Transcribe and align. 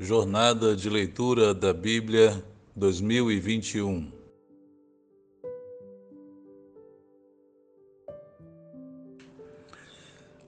Jornada 0.00 0.76
de 0.76 0.88
Leitura 0.88 1.52
da 1.52 1.74
Bíblia 1.74 2.40
2021. 2.76 4.12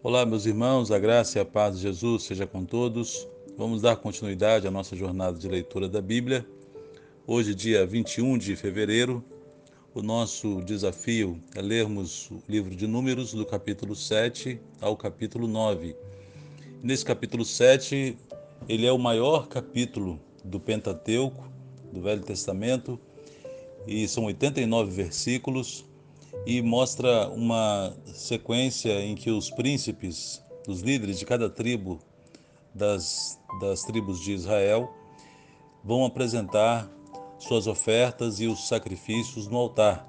Olá, 0.04 0.24
meus 0.24 0.46
irmãos, 0.46 0.92
a 0.92 1.00
graça 1.00 1.38
e 1.38 1.42
a 1.42 1.44
paz 1.44 1.74
de 1.74 1.82
Jesus 1.82 2.22
seja 2.22 2.46
com 2.46 2.64
todos. 2.64 3.26
Vamos 3.58 3.82
dar 3.82 3.96
continuidade 3.96 4.68
à 4.68 4.70
nossa 4.70 4.94
jornada 4.94 5.36
de 5.36 5.48
leitura 5.48 5.88
da 5.88 6.00
Bíblia. 6.00 6.46
Hoje, 7.26 7.52
dia 7.52 7.84
21 7.84 8.38
de 8.38 8.54
fevereiro, 8.54 9.24
o 9.92 10.00
nosso 10.00 10.62
desafio 10.62 11.42
é 11.56 11.60
lermos 11.60 12.30
o 12.30 12.40
livro 12.48 12.76
de 12.76 12.86
Números, 12.86 13.34
do 13.34 13.44
capítulo 13.44 13.96
7 13.96 14.60
ao 14.80 14.96
capítulo 14.96 15.48
9. 15.48 15.96
Nesse 16.84 17.04
capítulo 17.04 17.44
7, 17.44 18.16
ele 18.68 18.86
é 18.86 18.92
o 18.92 18.98
maior 18.98 19.48
capítulo 19.48 20.20
do 20.44 20.60
Pentateuco, 20.60 21.44
do 21.92 22.00
Velho 22.00 22.22
Testamento, 22.22 22.98
e 23.86 24.06
são 24.06 24.24
89 24.24 24.90
versículos 24.90 25.84
e 26.46 26.62
mostra 26.62 27.28
uma 27.28 27.94
sequência 28.06 29.00
em 29.00 29.14
que 29.14 29.30
os 29.30 29.50
príncipes, 29.50 30.42
os 30.68 30.80
líderes 30.80 31.18
de 31.18 31.26
cada 31.26 31.48
tribo 31.48 31.98
das, 32.74 33.38
das 33.60 33.82
tribos 33.82 34.20
de 34.20 34.32
Israel 34.32 34.92
vão 35.82 36.04
apresentar 36.04 36.90
suas 37.38 37.66
ofertas 37.66 38.38
e 38.40 38.46
os 38.46 38.68
sacrifícios 38.68 39.48
no 39.48 39.56
altar. 39.56 40.06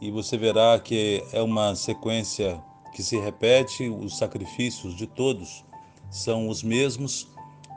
E 0.00 0.10
você 0.10 0.36
verá 0.36 0.78
que 0.78 1.24
é 1.32 1.40
uma 1.40 1.74
sequência 1.74 2.62
que 2.94 3.02
se 3.02 3.18
repete, 3.18 3.88
os 3.88 4.18
sacrifícios 4.18 4.94
de 4.94 5.06
todos 5.06 5.64
são 6.10 6.48
os 6.48 6.62
mesmos, 6.62 7.28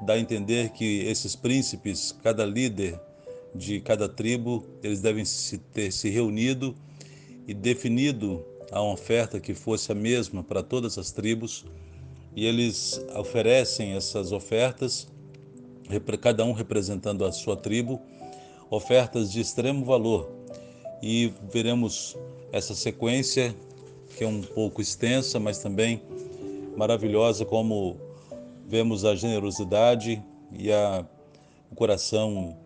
dá 0.05 0.13
a 0.13 0.19
entender 0.19 0.69
que 0.69 1.01
esses 1.05 1.35
príncipes, 1.35 2.15
cada 2.23 2.45
líder 2.45 2.99
de 3.53 3.81
cada 3.81 4.07
tribo, 4.07 4.63
eles 4.83 5.01
devem 5.01 5.25
se 5.25 5.57
ter 5.57 5.91
se 5.91 6.09
reunido 6.09 6.75
e 7.47 7.53
definido 7.53 8.45
a 8.71 8.81
oferta 8.81 9.39
que 9.39 9.53
fosse 9.53 9.91
a 9.91 9.95
mesma 9.95 10.43
para 10.43 10.61
todas 10.61 10.97
as 10.97 11.11
tribos, 11.11 11.65
e 12.35 12.45
eles 12.45 13.01
oferecem 13.15 13.93
essas 13.93 14.31
ofertas, 14.31 15.07
cada 16.21 16.43
um 16.43 16.51
representando 16.51 17.23
a 17.23 17.31
sua 17.31 17.55
tribo, 17.55 18.01
ofertas 18.69 19.31
de 19.31 19.39
extremo 19.39 19.85
valor. 19.85 20.29
E 21.01 21.31
veremos 21.51 22.17
essa 22.51 22.75
sequência, 22.75 23.55
que 24.17 24.23
é 24.23 24.27
um 24.27 24.41
pouco 24.41 24.81
extensa, 24.81 25.39
mas 25.39 25.59
também 25.59 26.01
maravilhosa, 26.75 27.45
como 27.45 27.97
vemos 28.67 29.05
a 29.05 29.15
generosidade 29.15 30.23
e 30.51 30.71
a, 30.71 31.05
o 31.71 31.75
coração 31.75 32.57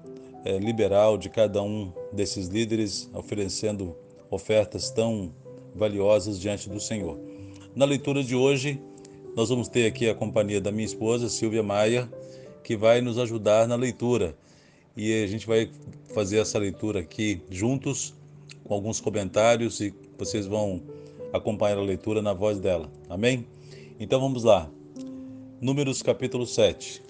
é, 0.45 0.58
liberal 0.58 1.17
de 1.17 1.30
cada 1.30 1.61
um 1.61 1.91
desses 2.11 2.47
líderes, 2.47 3.09
oferecendo 3.14 3.95
ofertas 4.30 4.89
tão 4.89 5.33
valiosas 5.75 6.39
diante 6.39 6.69
do 6.69 6.80
Senhor. 6.80 7.19
Na 7.75 7.86
leitura 7.86 8.23
de 8.23 8.36
hoje, 8.36 8.81
nós 9.36 9.50
vamos 9.50 9.67
ter 9.67 9.86
aqui 9.86 10.09
a 10.09 10.16
companhia 10.16 10.59
da 10.59 10.72
minha 10.72 10.86
esposa, 10.86 11.30
Silvia 11.30 11.64
Maia, 11.64 12.09
que 12.63 12.75
vai 12.75 13.02
nos 13.02 13.17
ajudar 13.17 13.67
na 13.67 13.75
leitura 13.75 14.36
e 14.95 15.23
a 15.23 15.28
gente 15.28 15.47
vai 15.47 15.69
fazer 16.13 16.39
essa 16.39 16.59
leitura 16.59 17.00
aqui 17.00 17.41
juntos, 17.50 18.13
com 18.63 18.73
alguns 18.73 19.00
comentários 19.00 19.80
e 19.80 19.94
vocês 20.17 20.45
vão 20.45 20.81
acompanhar 21.31 21.78
a 21.78 21.81
leitura 21.81 22.22
na 22.22 22.34
voz 22.34 22.59
dela. 22.59 22.91
Amém? 23.09 23.47
Então 24.00 24.19
vamos 24.19 24.44
lá. 24.44 24.69
Números 25.61 26.02
capítulo 26.02 26.47
7. 26.47 27.03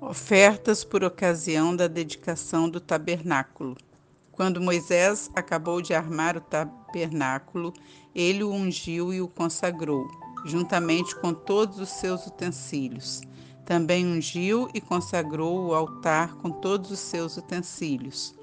Ofertas 0.00 0.82
por 0.82 1.04
ocasião 1.04 1.76
da 1.76 1.86
dedicação 1.86 2.70
do 2.70 2.80
tabernáculo. 2.80 3.76
Quando 4.32 4.62
Moisés 4.62 5.30
acabou 5.34 5.82
de 5.82 5.92
armar 5.92 6.38
o 6.38 6.40
tabernáculo, 6.40 7.74
ele 8.14 8.42
o 8.42 8.50
ungiu 8.50 9.12
e 9.12 9.20
o 9.20 9.28
consagrou, 9.28 10.08
juntamente 10.46 11.14
com 11.16 11.34
todos 11.34 11.78
os 11.78 11.90
seus 11.90 12.26
utensílios. 12.26 13.20
Também 13.66 14.06
ungiu 14.06 14.70
e 14.72 14.80
consagrou 14.80 15.66
o 15.66 15.74
altar 15.74 16.34
com 16.36 16.50
todos 16.50 16.90
os 16.90 17.00
seus 17.00 17.36
utensílios. 17.36 18.34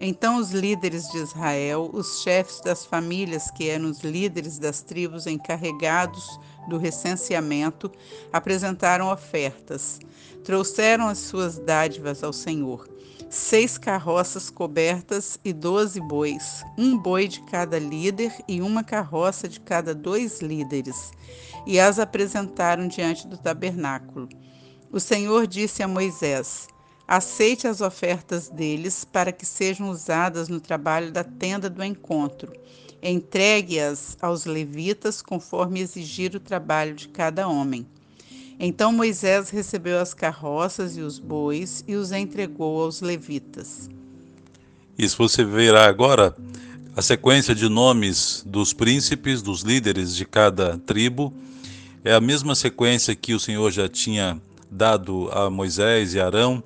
Então 0.00 0.38
os 0.38 0.50
líderes 0.50 1.08
de 1.08 1.18
Israel, 1.18 1.88
os 1.92 2.22
chefes 2.22 2.60
das 2.60 2.84
famílias 2.84 3.50
que 3.50 3.68
eram 3.68 3.90
os 3.90 4.00
líderes 4.00 4.58
das 4.58 4.80
tribos 4.80 5.26
encarregados 5.26 6.38
do 6.68 6.78
recenseamento, 6.78 7.90
apresentaram 8.32 9.10
ofertas. 9.10 10.00
Trouxeram 10.42 11.06
as 11.06 11.18
suas 11.18 11.58
dádivas 11.58 12.22
ao 12.22 12.32
Senhor. 12.32 12.88
Seis 13.30 13.78
carroças 13.78 14.50
cobertas 14.50 15.40
e 15.44 15.52
doze 15.52 16.00
bois, 16.00 16.64
um 16.78 16.96
boi 16.96 17.26
de 17.26 17.40
cada 17.42 17.78
líder 17.78 18.32
e 18.46 18.60
uma 18.60 18.84
carroça 18.84 19.48
de 19.48 19.58
cada 19.58 19.92
dois 19.92 20.40
líderes, 20.40 21.10
e 21.66 21.80
as 21.80 21.98
apresentaram 21.98 22.86
diante 22.86 23.26
do 23.26 23.36
tabernáculo. 23.36 24.28
O 24.92 25.00
Senhor 25.00 25.48
disse 25.48 25.82
a 25.82 25.88
Moisés: 25.88 26.68
Aceite 27.06 27.66
as 27.66 27.82
ofertas 27.82 28.48
deles 28.48 29.04
para 29.04 29.30
que 29.30 29.44
sejam 29.44 29.90
usadas 29.90 30.48
no 30.48 30.58
trabalho 30.58 31.12
da 31.12 31.22
tenda 31.22 31.68
do 31.68 31.84
encontro. 31.84 32.50
Entregue-as 33.02 34.16
aos 34.22 34.46
levitas 34.46 35.20
conforme 35.20 35.80
exigir 35.80 36.34
o 36.34 36.40
trabalho 36.40 36.94
de 36.94 37.08
cada 37.08 37.46
homem. 37.46 37.86
Então 38.58 38.90
Moisés 38.90 39.50
recebeu 39.50 39.98
as 40.00 40.14
carroças 40.14 40.96
e 40.96 41.02
os 41.02 41.18
bois 41.18 41.84
e 41.86 41.94
os 41.94 42.10
entregou 42.10 42.82
aos 42.82 43.02
levitas. 43.02 43.90
Isso 44.96 45.18
você 45.18 45.44
verá 45.44 45.86
agora 45.86 46.34
a 46.96 47.02
sequência 47.02 47.54
de 47.54 47.68
nomes 47.68 48.42
dos 48.46 48.72
príncipes, 48.72 49.42
dos 49.42 49.60
líderes 49.60 50.16
de 50.16 50.24
cada 50.24 50.78
tribo. 50.78 51.34
É 52.02 52.14
a 52.14 52.20
mesma 52.20 52.54
sequência 52.54 53.14
que 53.14 53.34
o 53.34 53.40
Senhor 53.40 53.70
já 53.70 53.88
tinha 53.88 54.40
dado 54.70 55.28
a 55.32 55.50
Moisés 55.50 56.14
e 56.14 56.20
Arão 56.20 56.62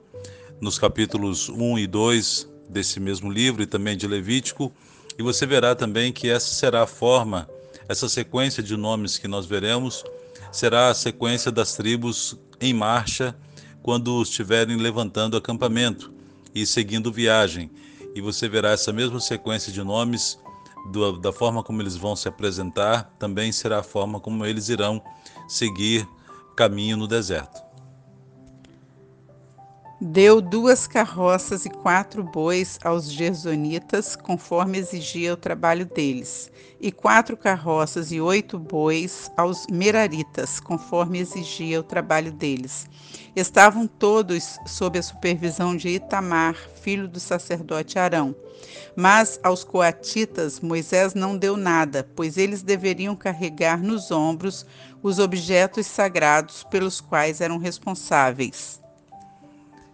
nos 0.60 0.78
capítulos 0.78 1.48
1 1.48 1.78
e 1.78 1.86
2 1.86 2.48
desse 2.68 3.00
mesmo 3.00 3.30
livro 3.30 3.62
e 3.62 3.66
também 3.66 3.96
de 3.96 4.06
Levítico, 4.06 4.72
e 5.18 5.22
você 5.22 5.46
verá 5.46 5.74
também 5.74 6.12
que 6.12 6.28
essa 6.28 6.54
será 6.54 6.82
a 6.82 6.86
forma, 6.86 7.48
essa 7.88 8.08
sequência 8.08 8.62
de 8.62 8.76
nomes 8.76 9.18
que 9.18 9.26
nós 9.26 9.46
veremos, 9.46 10.04
será 10.52 10.88
a 10.88 10.94
sequência 10.94 11.50
das 11.50 11.74
tribos 11.74 12.38
em 12.60 12.72
marcha 12.72 13.36
quando 13.82 14.22
estiverem 14.22 14.76
levantando 14.76 15.36
acampamento 15.36 16.12
e 16.54 16.66
seguindo 16.66 17.12
viagem. 17.12 17.70
E 18.14 18.20
você 18.20 18.48
verá 18.48 18.70
essa 18.70 18.92
mesma 18.92 19.20
sequência 19.20 19.72
de 19.72 19.82
nomes 19.82 20.38
do, 20.90 21.18
da 21.18 21.32
forma 21.32 21.62
como 21.62 21.82
eles 21.82 21.96
vão 21.96 22.14
se 22.14 22.28
apresentar, 22.28 23.14
também 23.18 23.52
será 23.52 23.80
a 23.80 23.82
forma 23.82 24.20
como 24.20 24.44
eles 24.44 24.68
irão 24.68 25.02
seguir 25.48 26.08
caminho 26.56 26.96
no 26.96 27.06
deserto. 27.06 27.67
Deu 30.00 30.40
duas 30.40 30.86
carroças 30.86 31.66
e 31.66 31.70
quatro 31.70 32.22
bois 32.22 32.78
aos 32.84 33.10
gersonitas, 33.10 34.14
conforme 34.14 34.78
exigia 34.78 35.34
o 35.34 35.36
trabalho 35.36 35.84
deles, 35.86 36.52
e 36.80 36.92
quatro 36.92 37.36
carroças 37.36 38.12
e 38.12 38.20
oito 38.20 38.60
bois 38.60 39.28
aos 39.36 39.66
meraritas, 39.66 40.60
conforme 40.60 41.18
exigia 41.18 41.80
o 41.80 41.82
trabalho 41.82 42.30
deles. 42.30 42.86
Estavam 43.34 43.88
todos 43.88 44.60
sob 44.66 45.00
a 45.00 45.02
supervisão 45.02 45.76
de 45.76 45.88
Itamar, 45.88 46.54
filho 46.80 47.08
do 47.08 47.18
sacerdote 47.18 47.98
Arão. 47.98 48.36
Mas 48.94 49.40
aos 49.42 49.64
coatitas 49.64 50.60
Moisés 50.60 51.12
não 51.12 51.36
deu 51.36 51.56
nada, 51.56 52.08
pois 52.14 52.38
eles 52.38 52.62
deveriam 52.62 53.16
carregar 53.16 53.82
nos 53.82 54.12
ombros 54.12 54.64
os 55.02 55.18
objetos 55.18 55.88
sagrados 55.88 56.62
pelos 56.62 57.00
quais 57.00 57.40
eram 57.40 57.58
responsáveis. 57.58 58.77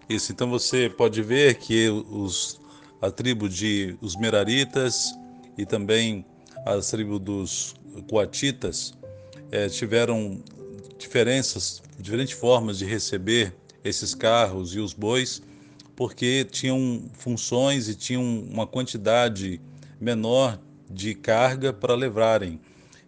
Isso, 0.09 0.33
então 0.33 0.51
você 0.51 0.89
pode 0.91 1.23
ver 1.23 1.55
que 1.55 1.89
os, 1.89 2.61
a 3.01 3.11
tribo 3.11 3.49
de 3.49 3.97
os 4.01 4.17
Meraritas 4.17 5.15
e 5.57 5.65
também 5.65 6.25
a 6.67 6.79
tribo 6.79 7.19
dos 7.19 7.75
Coatitas 8.09 8.93
é, 9.51 9.69
tiveram 9.69 10.43
diferenças, 10.99 11.83
diferentes 11.99 12.35
formas 12.35 12.79
de 12.79 12.85
receber 12.85 13.55
esses 13.83 14.15
carros 14.15 14.75
e 14.75 14.79
os 14.79 14.93
bois, 14.93 15.43
porque 15.97 16.45
tinham 16.45 17.05
funções 17.15 17.89
e 17.89 17.95
tinham 17.95 18.23
uma 18.51 18.67
quantidade 18.67 19.61
menor 20.01 20.61
de 20.91 21.15
carga 21.15 21.73
para 21.73 21.95
levarem. 21.95 22.61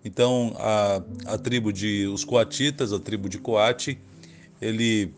Então, 0.04 0.54
a, 0.58 1.02
a 1.26 1.38
tribo 1.38 1.72
de 1.72 2.06
os 2.06 2.24
Coatitas, 2.24 2.92
a 2.92 2.98
tribo 2.98 3.28
de 3.28 3.38
Coate, 3.38 3.98
ele 4.60 5.12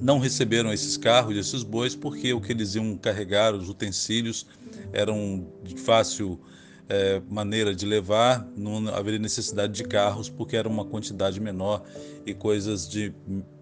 não 0.00 0.18
receberam 0.18 0.72
esses 0.72 0.96
carros, 0.96 1.36
esses 1.36 1.62
bois, 1.62 1.94
porque 1.94 2.32
o 2.32 2.40
que 2.40 2.52
eles 2.52 2.74
iam 2.74 2.96
carregar, 2.96 3.54
os 3.54 3.68
utensílios, 3.68 4.46
eram 4.92 5.46
de 5.62 5.76
fácil 5.76 6.40
é, 6.88 7.22
maneira 7.30 7.74
de 7.74 7.86
levar, 7.86 8.46
não 8.56 8.88
haveria 8.88 9.18
necessidade 9.18 9.72
de 9.72 9.84
carros, 9.84 10.28
porque 10.28 10.56
era 10.56 10.68
uma 10.68 10.84
quantidade 10.84 11.40
menor 11.40 11.82
e 12.26 12.34
coisas 12.34 12.88
de 12.88 13.14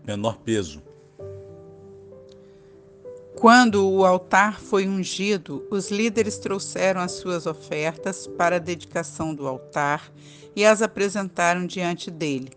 menor 0.06 0.38
peso. 0.38 0.82
Quando 3.36 3.88
o 3.88 4.04
altar 4.04 4.60
foi 4.60 4.88
ungido, 4.88 5.64
os 5.70 5.90
líderes 5.90 6.38
trouxeram 6.38 7.00
as 7.00 7.12
suas 7.12 7.46
ofertas 7.46 8.26
para 8.26 8.56
a 8.56 8.58
dedicação 8.58 9.32
do 9.32 9.46
altar 9.46 10.10
e 10.56 10.64
as 10.64 10.82
apresentaram 10.82 11.64
diante 11.64 12.10
dele, 12.10 12.50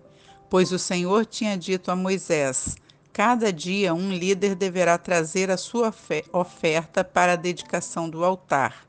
pois 0.50 0.72
o 0.72 0.80
Senhor 0.80 1.24
tinha 1.26 1.56
dito 1.56 1.92
a 1.92 1.96
Moisés: 1.96 2.78
Cada 3.14 3.52
dia 3.52 3.94
um 3.94 4.10
líder 4.10 4.56
deverá 4.56 4.98
trazer 4.98 5.52
a 5.52 5.58
sua 5.58 5.94
oferta 6.32 7.04
para 7.04 7.34
a 7.34 7.36
dedicação 7.36 8.10
do 8.10 8.24
altar. 8.24 8.88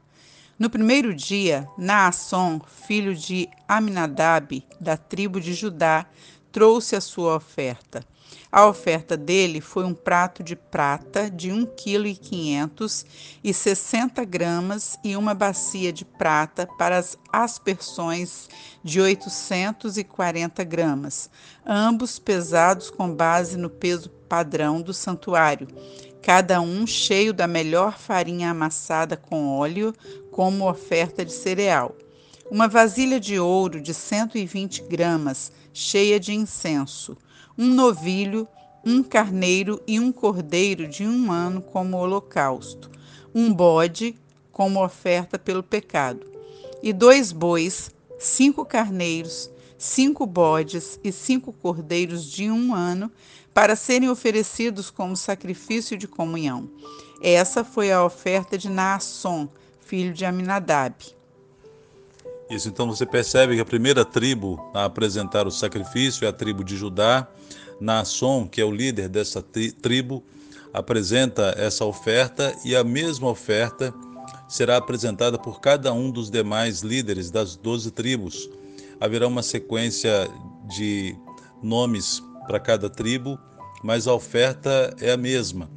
No 0.56 0.70
primeiro 0.70 1.12
dia, 1.12 1.66
Naasson, 1.76 2.60
filho 2.86 3.16
de 3.16 3.48
Aminadab, 3.66 4.64
da 4.78 4.96
tribo 4.96 5.40
de 5.40 5.52
Judá, 5.54 6.06
trouxe 6.52 6.94
a 6.94 7.00
sua 7.00 7.36
oferta. 7.36 8.04
A 8.50 8.66
oferta 8.66 9.16
dele 9.16 9.62
foi 9.62 9.84
um 9.84 9.94
prato 9.94 10.42
de 10.42 10.54
prata 10.54 11.30
de 11.30 11.50
1,5 11.50 12.18
kg 12.18 13.06
e 13.42 13.54
60 13.54 14.22
gramas 14.26 14.98
e 15.02 15.16
uma 15.16 15.32
bacia 15.32 15.90
de 15.90 16.04
prata 16.04 16.68
para 16.78 16.98
as 16.98 17.16
aspersões 17.32 18.48
de 18.84 19.00
840 19.00 20.62
gramas, 20.64 21.30
ambos 21.66 22.18
pesados 22.18 22.90
com 22.90 23.10
base 23.14 23.56
no 23.56 23.70
peso 23.70 24.10
padrão 24.28 24.82
do 24.82 24.92
santuário, 24.92 25.66
cada 26.22 26.60
um 26.60 26.86
cheio 26.86 27.32
da 27.32 27.46
melhor 27.46 27.98
farinha 27.98 28.50
amassada 28.50 29.16
com 29.16 29.48
óleo, 29.48 29.94
como 30.30 30.68
oferta 30.68 31.24
de 31.24 31.32
cereal. 31.32 31.96
Uma 32.50 32.68
vasilha 32.68 33.18
de 33.18 33.38
ouro 33.40 33.80
de 33.80 33.94
120 33.94 34.82
gramas, 34.82 35.50
cheia 35.72 36.18
de 36.18 36.32
incenso. 36.32 37.16
Um 37.56 37.68
novilho, 37.68 38.46
um 38.84 39.02
carneiro 39.02 39.80
e 39.86 39.98
um 40.00 40.10
cordeiro 40.10 40.88
de 40.88 41.06
um 41.06 41.30
ano 41.30 41.62
como 41.62 41.96
holocausto. 41.96 42.90
Um 43.34 43.52
bode 43.52 44.16
como 44.50 44.84
oferta 44.84 45.38
pelo 45.38 45.62
pecado. 45.62 46.26
E 46.82 46.92
dois 46.92 47.32
bois, 47.32 47.90
cinco 48.18 48.64
carneiros, 48.64 49.50
cinco 49.78 50.26
bodes 50.26 50.98
e 51.02 51.10
cinco 51.10 51.52
cordeiros 51.52 52.24
de 52.24 52.50
um 52.50 52.74
ano 52.74 53.10
para 53.54 53.76
serem 53.76 54.08
oferecidos 54.08 54.90
como 54.90 55.16
sacrifício 55.16 55.96
de 55.96 56.08
comunhão. 56.08 56.70
Essa 57.20 57.62
foi 57.62 57.92
a 57.92 58.04
oferta 58.04 58.58
de 58.58 58.68
Naasson, 58.68 59.48
filho 59.80 60.12
de 60.12 60.24
Aminadab. 60.24 60.94
Isso, 62.52 62.68
então 62.68 62.86
você 62.86 63.06
percebe 63.06 63.54
que 63.54 63.62
a 63.62 63.64
primeira 63.64 64.04
tribo 64.04 64.62
a 64.74 64.84
apresentar 64.84 65.46
o 65.46 65.50
sacrifício 65.50 66.26
é 66.26 66.28
a 66.28 66.32
tribo 66.34 66.62
de 66.62 66.76
Judá. 66.76 67.26
Naasson, 67.80 68.46
que 68.46 68.60
é 68.60 68.64
o 68.64 68.70
líder 68.70 69.08
dessa 69.08 69.42
tribo, 69.42 70.22
apresenta 70.70 71.54
essa 71.56 71.86
oferta 71.86 72.54
e 72.62 72.76
a 72.76 72.84
mesma 72.84 73.30
oferta 73.30 73.94
será 74.46 74.76
apresentada 74.76 75.38
por 75.38 75.62
cada 75.62 75.94
um 75.94 76.10
dos 76.10 76.30
demais 76.30 76.82
líderes 76.82 77.30
das 77.30 77.56
doze 77.56 77.90
tribos. 77.90 78.50
Haverá 79.00 79.26
uma 79.26 79.42
sequência 79.42 80.28
de 80.68 81.16
nomes 81.62 82.22
para 82.46 82.60
cada 82.60 82.90
tribo, 82.90 83.38
mas 83.82 84.06
a 84.06 84.12
oferta 84.12 84.94
é 85.00 85.10
a 85.10 85.16
mesma. 85.16 85.70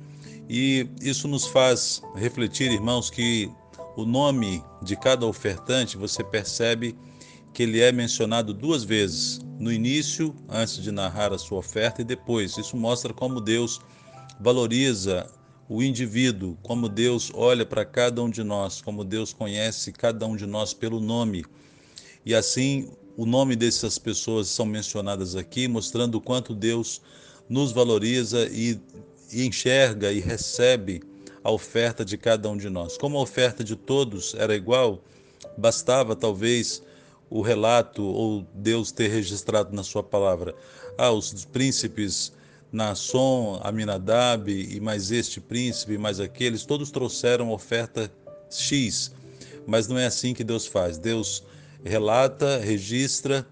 E 0.49 0.89
isso 1.01 1.25
nos 1.25 1.47
faz 1.47 2.01
refletir, 2.17 2.69
irmãos, 2.69 3.09
que 3.09 3.49
o 3.95 4.05
nome 4.05 4.63
de 4.81 4.95
cada 4.95 5.25
ofertante 5.25 5.97
você 5.97 6.23
percebe 6.23 6.97
que 7.53 7.63
ele 7.63 7.79
é 7.79 7.91
mencionado 7.91 8.53
duas 8.53 8.83
vezes, 8.83 9.39
no 9.57 9.71
início, 9.71 10.35
antes 10.49 10.83
de 10.83 10.91
narrar 10.91 11.31
a 11.31 11.37
sua 11.37 11.59
oferta, 11.59 12.01
e 12.01 12.05
depois. 12.05 12.57
Isso 12.57 12.75
mostra 12.75 13.13
como 13.13 13.39
Deus 13.39 13.79
valoriza 14.39 15.31
o 15.69 15.81
indivíduo, 15.81 16.57
como 16.61 16.89
Deus 16.89 17.31
olha 17.33 17.65
para 17.65 17.85
cada 17.85 18.21
um 18.21 18.29
de 18.29 18.43
nós, 18.43 18.81
como 18.81 19.05
Deus 19.05 19.31
conhece 19.31 19.93
cada 19.93 20.27
um 20.27 20.35
de 20.35 20.45
nós 20.45 20.73
pelo 20.73 20.99
nome. 20.99 21.45
E 22.25 22.35
assim 22.35 22.91
o 23.17 23.25
nome 23.25 23.55
dessas 23.55 23.97
pessoas 23.97 24.49
são 24.49 24.65
mencionadas 24.65 25.35
aqui, 25.37 25.67
mostrando 25.67 26.15
o 26.15 26.21
quanto 26.21 26.53
Deus 26.53 27.01
nos 27.47 27.71
valoriza 27.71 28.47
e, 28.51 28.77
e 29.31 29.45
enxerga 29.45 30.11
e 30.11 30.19
recebe 30.19 31.01
a 31.45 31.51
oferta 31.51 32.03
de 32.03 32.17
cada 32.17 32.49
um 32.49 32.57
de 32.57 32.71
nós. 32.71 32.97
Como 32.97 33.19
a 33.19 33.21
oferta 33.21 33.63
de 33.63 33.75
todos 33.75 34.33
era 34.33 34.55
igual, 34.55 35.03
bastava 35.55 36.15
talvez 36.15 36.81
o 37.29 37.39
relato 37.43 38.03
ou 38.03 38.43
Deus 38.51 38.91
ter 38.91 39.09
registrado 39.09 39.71
na 39.75 39.83
sua 39.83 40.01
palavra. 40.01 40.55
Ah, 40.97 41.11
os 41.11 41.45
príncipes 41.45 42.33
Naasson, 42.71 43.59
Aminadab 43.63 44.49
e 44.51 44.79
mais 44.79 45.11
este 45.11 45.39
príncipe, 45.39 45.99
mais 45.99 46.19
aqueles, 46.19 46.65
todos 46.65 46.89
trouxeram 46.89 47.51
oferta 47.51 48.11
X. 48.49 49.13
Mas 49.67 49.87
não 49.87 49.99
é 49.99 50.07
assim 50.07 50.33
que 50.33 50.43
Deus 50.43 50.65
faz. 50.65 50.97
Deus 50.97 51.43
relata, 51.83 52.57
registra 52.57 53.45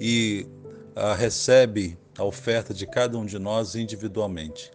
e 0.00 0.46
ah, 0.94 1.12
recebe 1.12 1.98
a 2.16 2.22
oferta 2.22 2.72
de 2.72 2.86
cada 2.86 3.18
um 3.18 3.26
de 3.26 3.40
nós 3.40 3.74
individualmente. 3.74 4.70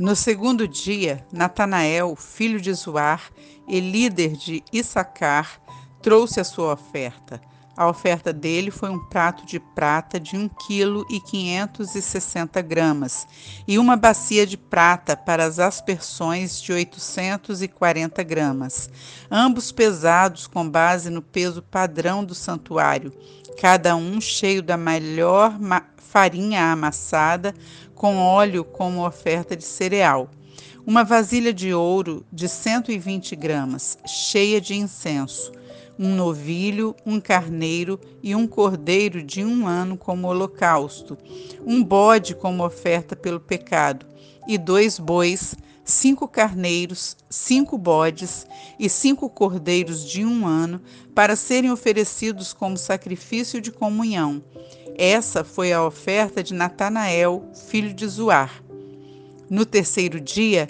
No 0.00 0.16
segundo 0.16 0.66
dia, 0.66 1.26
Natanael, 1.30 2.16
filho 2.16 2.58
de 2.58 2.72
Zoar 2.72 3.30
e 3.68 3.80
líder 3.80 4.32
de 4.32 4.64
Issacar, 4.72 5.60
trouxe 6.00 6.40
a 6.40 6.44
sua 6.44 6.72
oferta. 6.72 7.38
A 7.76 7.86
oferta 7.86 8.32
dele 8.32 8.70
foi 8.70 8.88
um 8.88 8.98
prato 8.98 9.44
de 9.44 9.60
prata 9.60 10.18
de 10.18 10.38
1 10.38 10.48
kg 10.48 11.04
e 11.10 11.20
560 11.20 12.62
gramas 12.62 13.26
e 13.68 13.78
uma 13.78 13.94
bacia 13.94 14.46
de 14.46 14.56
prata 14.56 15.14
para 15.14 15.44
as 15.44 15.58
aspersões 15.58 16.62
de 16.62 16.72
840 16.72 18.22
gramas, 18.22 18.88
ambos 19.30 19.70
pesados 19.70 20.46
com 20.46 20.66
base 20.66 21.10
no 21.10 21.20
peso 21.20 21.60
padrão 21.60 22.24
do 22.24 22.34
santuário, 22.34 23.12
cada 23.60 23.94
um 23.94 24.18
cheio 24.18 24.62
da 24.62 24.78
melhor 24.78 25.60
farinha 26.10 26.72
amassada 26.72 27.54
com 27.94 28.16
óleo 28.18 28.64
como 28.64 29.06
oferta 29.06 29.56
de 29.56 29.64
cereal. 29.64 30.28
Uma 30.84 31.04
vasilha 31.04 31.52
de 31.52 31.72
ouro 31.72 32.26
de 32.32 32.48
120 32.48 33.36
gramas, 33.36 33.96
cheia 34.06 34.60
de 34.60 34.74
incenso 34.74 35.52
um 36.00 36.14
novilho, 36.14 36.96
um 37.04 37.20
carneiro 37.20 38.00
e 38.22 38.34
um 38.34 38.46
cordeiro 38.46 39.22
de 39.22 39.44
um 39.44 39.66
ano 39.66 39.98
como 39.98 40.28
holocausto, 40.28 41.18
um 41.66 41.84
bode 41.84 42.34
como 42.34 42.64
oferta 42.64 43.14
pelo 43.14 43.38
pecado, 43.38 44.06
e 44.48 44.56
dois 44.56 44.98
bois, 44.98 45.54
cinco 45.84 46.26
carneiros, 46.26 47.18
cinco 47.28 47.76
bodes 47.76 48.46
e 48.78 48.88
cinco 48.88 49.28
cordeiros 49.28 50.02
de 50.08 50.24
um 50.24 50.46
ano, 50.46 50.80
para 51.14 51.36
serem 51.36 51.70
oferecidos 51.70 52.54
como 52.54 52.78
sacrifício 52.78 53.60
de 53.60 53.70
comunhão. 53.70 54.42
Essa 55.02 55.42
foi 55.42 55.72
a 55.72 55.82
oferta 55.82 56.42
de 56.42 56.52
Natanael, 56.52 57.50
filho 57.70 57.94
de 57.94 58.06
Zuar. 58.06 58.62
No 59.48 59.64
terceiro 59.64 60.20
dia, 60.20 60.68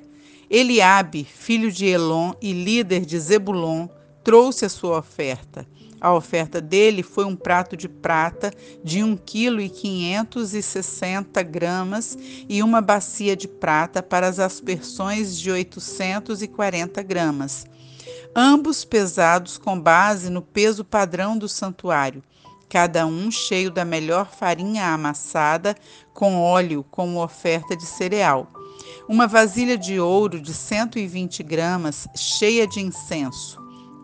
Eliabe, 0.49 1.25
filho 1.25 1.69
de 1.73 1.87
Elon 1.87 2.35
e 2.41 2.53
líder 2.53 3.05
de 3.05 3.19
Zebulon, 3.19 3.89
trouxe 4.23 4.65
a 4.65 4.69
sua 4.69 4.99
oferta. 4.99 5.67
A 6.01 6.15
oferta 6.15 6.61
dele 6.61 7.03
foi 7.03 7.25
um 7.25 7.35
prato 7.35 7.77
de 7.77 7.89
prata 7.89 8.53
de 8.85 9.03
1 9.03 9.17
kg 9.17 9.69
560 9.69 11.43
gramas 11.43 12.17
e 12.49 12.63
uma 12.63 12.81
bacia 12.81 13.35
de 13.35 13.49
prata 13.49 14.01
para 14.01 14.29
as 14.29 14.39
aspersões 14.39 15.37
de 15.37 15.51
840 15.51 17.03
gramas, 17.03 17.67
ambos 18.33 18.85
pesados 18.85 19.59
com 19.59 19.77
base 19.77 20.31
no 20.31 20.41
peso 20.41 20.85
padrão 20.85 21.37
do 21.37 21.49
santuário, 21.49 22.23
cada 22.71 23.05
um 23.05 23.31
cheio 23.31 23.71
da 23.71 23.85
melhor 23.85 24.31
farinha 24.31 24.87
amassada 24.95 25.77
com 26.15 26.41
óleo 26.41 26.85
como 26.91 27.23
oferta 27.23 27.77
de 27.77 27.85
cereal. 27.85 28.51
Uma 29.07 29.27
vasilha 29.27 29.77
de 29.77 30.01
ouro 30.01 30.41
de 30.41 30.55
120 30.55 31.43
gramas 31.43 32.09
cheia 32.15 32.67
de 32.67 32.81
incenso 32.81 33.61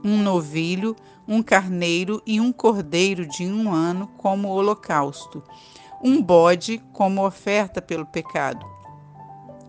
um 0.07 0.23
novilho, 0.23 0.95
um 1.27 1.43
carneiro 1.43 2.23
e 2.25 2.41
um 2.41 2.53
cordeiro 2.53 3.27
de 3.27 3.45
um 3.45 3.73
ano 3.73 4.07
como 4.17 4.49
holocausto, 4.49 5.43
um 6.03 6.23
bode 6.23 6.81
como 6.93 7.27
oferta 7.27 7.83
pelo 7.83 8.07
pecado, 8.07 8.65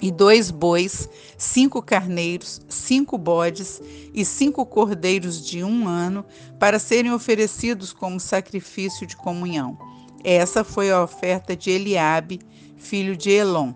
e 0.01 0.11
dois 0.11 0.51
bois, 0.51 1.09
cinco 1.37 1.81
carneiros, 1.81 2.61
cinco 2.69 3.17
bodes 3.17 3.81
e 4.13 4.23
cinco 4.23 4.65
cordeiros 4.65 5.45
de 5.45 5.63
um 5.63 5.87
ano 5.87 6.25
para 6.59 6.79
serem 6.79 7.11
oferecidos 7.11 7.93
como 7.93 8.19
sacrifício 8.19 9.07
de 9.07 9.15
comunhão. 9.15 9.77
Essa 10.23 10.63
foi 10.63 10.91
a 10.91 11.03
oferta 11.03 11.55
de 11.55 11.71
Eliabe, 11.71 12.39
filho 12.77 13.15
de 13.15 13.31
Elon. 13.31 13.73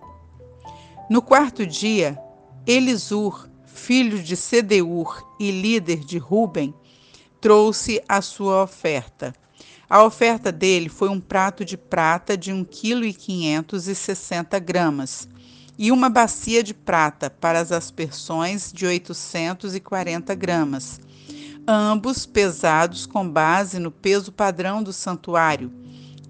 No 1.09 1.21
quarto 1.21 1.65
dia, 1.65 2.17
Elisur, 2.65 3.49
filho 3.65 4.21
de 4.21 4.35
Sedeur 4.35 5.25
e 5.39 5.51
líder 5.51 5.99
de 5.99 6.17
Ruben, 6.17 6.73
trouxe 7.39 8.01
a 8.07 8.21
sua 8.21 8.63
oferta. 8.63 9.33
A 9.89 10.03
oferta 10.03 10.51
dele 10.51 10.87
foi 10.87 11.09
um 11.09 11.19
prato 11.19 11.65
de 11.65 11.75
prata 11.75 12.37
de 12.37 12.53
1,560 12.53 14.61
kg 14.61 15.05
e 15.77 15.91
uma 15.91 16.09
bacia 16.09 16.61
de 16.61 16.73
prata 16.73 17.29
para 17.29 17.59
as 17.59 17.71
aspersões 17.71 18.71
de 18.73 18.85
840 18.85 20.35
gramas, 20.35 20.99
ambos 21.67 22.25
pesados 22.25 23.05
com 23.05 23.27
base 23.27 23.79
no 23.79 23.91
peso 23.91 24.31
padrão 24.31 24.83
do 24.83 24.93
santuário, 24.93 25.71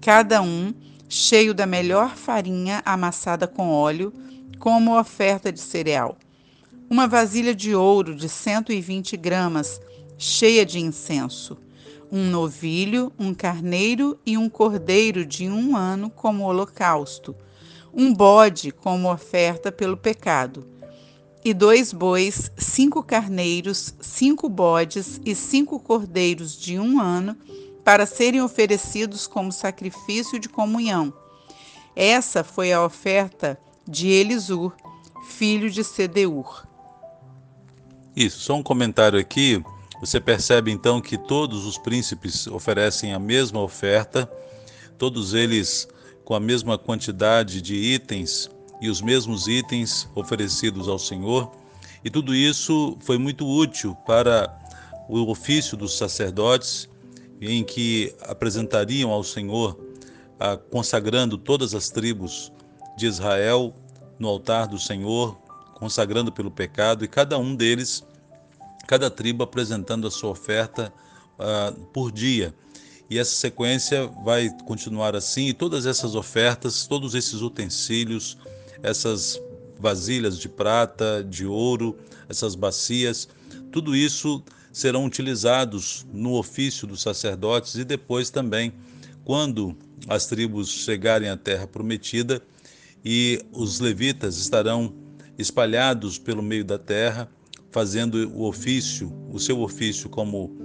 cada 0.00 0.40
um 0.40 0.72
cheio 1.08 1.52
da 1.52 1.66
melhor 1.66 2.16
farinha 2.16 2.82
amassada 2.86 3.46
com 3.46 3.68
óleo, 3.68 4.12
como 4.58 4.98
oferta 4.98 5.52
de 5.52 5.60
cereal. 5.60 6.16
Uma 6.88 7.06
vasilha 7.06 7.54
de 7.54 7.74
ouro 7.74 8.14
de 8.14 8.28
120 8.28 9.16
gramas, 9.16 9.80
cheia 10.16 10.64
de 10.64 10.78
incenso. 10.78 11.58
Um 12.10 12.30
novilho, 12.30 13.12
um 13.18 13.34
carneiro 13.34 14.18
e 14.24 14.38
um 14.38 14.48
cordeiro 14.48 15.26
de 15.26 15.48
um 15.48 15.76
ano 15.76 16.08
como 16.08 16.44
holocausto. 16.44 17.34
Um 17.92 18.12
bode 18.12 18.70
como 18.72 19.12
oferta 19.12 19.70
pelo 19.70 19.96
pecado. 19.96 20.66
E 21.44 21.52
dois 21.52 21.92
bois, 21.92 22.50
cinco 22.56 23.02
carneiros, 23.02 23.94
cinco 24.00 24.48
bodes 24.48 25.20
e 25.24 25.34
cinco 25.34 25.78
cordeiros 25.80 26.56
de 26.56 26.78
um 26.78 27.00
ano 27.00 27.36
para 27.84 28.06
serem 28.06 28.40
oferecidos 28.40 29.26
como 29.26 29.50
sacrifício 29.50 30.38
de 30.38 30.48
comunhão. 30.48 31.12
Essa 31.94 32.42
foi 32.42 32.72
a 32.72 32.84
oferta 32.84 33.58
de 33.86 34.08
Elisur, 34.08 34.72
filho 35.26 35.68
de 35.70 35.82
Sedeur. 35.82 36.66
Isso, 38.14 38.40
só 38.40 38.54
um 38.54 38.62
comentário 38.62 39.18
aqui. 39.18 39.62
Você 40.00 40.20
percebe 40.20 40.70
então 40.70 41.00
que 41.00 41.16
todos 41.16 41.64
os 41.64 41.78
príncipes 41.78 42.46
oferecem 42.46 43.12
a 43.12 43.18
mesma 43.18 43.60
oferta, 43.60 44.30
todos 44.98 45.34
eles 45.34 45.88
com 46.24 46.34
a 46.34 46.40
mesma 46.40 46.78
quantidade 46.78 47.60
de 47.60 47.74
itens 47.74 48.50
e 48.80 48.88
os 48.88 49.00
mesmos 49.00 49.46
itens 49.46 50.08
oferecidos 50.14 50.88
ao 50.88 50.98
Senhor. 50.98 51.50
E 52.04 52.10
tudo 52.10 52.34
isso 52.34 52.96
foi 53.00 53.18
muito 53.18 53.46
útil 53.46 53.94
para 54.06 54.58
o 55.08 55.30
ofício 55.30 55.76
dos 55.76 55.96
sacerdotes 55.96 56.88
em 57.40 57.64
que 57.64 58.14
apresentariam 58.22 59.10
ao 59.10 59.24
Senhor, 59.24 59.78
consagrando 60.70 61.36
todas 61.36 61.74
as 61.74 61.90
tribos 61.90 62.52
de 62.96 63.06
Israel 63.06 63.74
no 64.18 64.28
altar 64.28 64.68
do 64.68 64.78
Senhor, 64.78 65.36
consagrando 65.74 66.30
pelo 66.30 66.50
pecado, 66.50 67.04
e 67.04 67.08
cada 67.08 67.36
um 67.38 67.54
deles, 67.54 68.04
cada 68.86 69.10
tribo 69.10 69.42
apresentando 69.42 70.06
a 70.06 70.10
sua 70.10 70.30
oferta 70.30 70.92
uh, 71.38 71.72
por 71.86 72.12
dia. 72.12 72.54
E 73.12 73.18
essa 73.18 73.34
sequência 73.34 74.06
vai 74.24 74.48
continuar 74.64 75.14
assim, 75.14 75.48
e 75.48 75.52
todas 75.52 75.84
essas 75.84 76.14
ofertas, 76.14 76.86
todos 76.86 77.14
esses 77.14 77.42
utensílios, 77.42 78.38
essas 78.82 79.38
vasilhas 79.78 80.38
de 80.38 80.48
prata, 80.48 81.22
de 81.22 81.44
ouro, 81.44 81.94
essas 82.26 82.54
bacias, 82.54 83.28
tudo 83.70 83.94
isso 83.94 84.42
serão 84.72 85.04
utilizados 85.04 86.06
no 86.10 86.38
ofício 86.38 86.86
dos 86.86 87.02
sacerdotes 87.02 87.74
e 87.74 87.84
depois 87.84 88.30
também, 88.30 88.72
quando 89.26 89.76
as 90.08 90.24
tribos 90.24 90.70
chegarem 90.70 91.28
à 91.28 91.36
terra 91.36 91.66
prometida 91.66 92.40
e 93.04 93.44
os 93.52 93.78
levitas 93.78 94.38
estarão 94.38 94.90
espalhados 95.36 96.16
pelo 96.16 96.42
meio 96.42 96.64
da 96.64 96.78
terra, 96.78 97.28
fazendo 97.70 98.26
o 98.34 98.48
ofício, 98.48 99.12
o 99.30 99.38
seu 99.38 99.60
ofício 99.60 100.08
como 100.08 100.61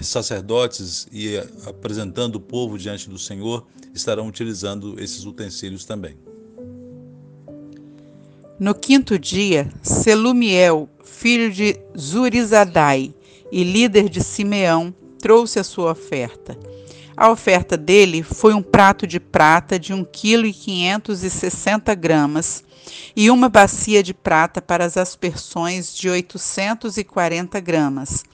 sacerdotes 0.00 1.06
e 1.12 1.36
apresentando 1.66 2.36
o 2.36 2.40
povo 2.40 2.78
diante 2.78 3.08
do 3.08 3.18
Senhor, 3.18 3.66
estarão 3.94 4.28
utilizando 4.28 5.00
esses 5.00 5.24
utensílios 5.24 5.84
também. 5.84 6.16
No 8.58 8.74
quinto 8.74 9.18
dia, 9.18 9.70
Selumiel, 9.82 10.88
filho 11.02 11.50
de 11.50 11.76
Zurizadai 11.98 13.14
e 13.50 13.64
líder 13.64 14.08
de 14.08 14.22
Simeão, 14.22 14.94
trouxe 15.18 15.58
a 15.58 15.64
sua 15.64 15.90
oferta. 15.90 16.56
A 17.16 17.30
oferta 17.30 17.76
dele 17.76 18.22
foi 18.22 18.54
um 18.54 18.62
prato 18.62 19.06
de 19.06 19.20
prata 19.20 19.78
de 19.78 19.92
1,560 19.92 21.96
kg 21.96 22.40
e 23.16 23.30
uma 23.30 23.48
bacia 23.48 24.02
de 24.02 24.12
prata 24.12 24.60
para 24.60 24.84
as 24.84 24.96
aspersões 24.96 25.96
de 25.96 26.08
840 26.08 27.60
gramas, 27.60 28.24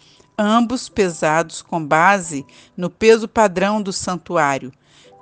ambos 0.41 0.89
pesados 0.89 1.61
com 1.61 1.85
base 1.85 2.47
no 2.75 2.89
peso 2.89 3.29
padrão 3.29 3.83
do 3.83 3.93
santuário, 3.93 4.73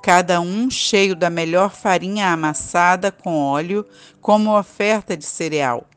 cada 0.00 0.40
um 0.40 0.70
cheio 0.70 1.16
da 1.16 1.28
melhor 1.28 1.74
farinha 1.74 2.32
amassada 2.32 3.10
com 3.10 3.36
óleo, 3.36 3.84
como 4.20 4.56
oferta 4.56 5.16
de 5.16 5.24
cereal. 5.24 5.88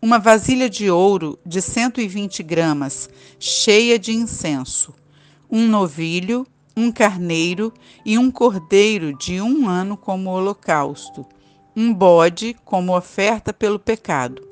Uma 0.00 0.18
vasilha 0.18 0.70
de 0.70 0.90
ouro 0.90 1.38
de 1.44 1.60
120 1.60 2.42
gramas, 2.42 3.10
cheia 3.38 3.98
de 3.98 4.12
incenso. 4.12 4.94
Um 5.50 5.68
novilho, 5.68 6.46
um 6.74 6.90
carneiro 6.90 7.72
e 8.06 8.16
um 8.16 8.30
cordeiro 8.30 9.16
de 9.18 9.40
um 9.40 9.68
ano 9.68 9.98
como 9.98 10.30
holocausto. 10.30 11.26
Um 11.76 11.92
bode 11.92 12.56
como 12.64 12.96
oferta 12.96 13.52
pelo 13.52 13.78
pecado. 13.78 14.42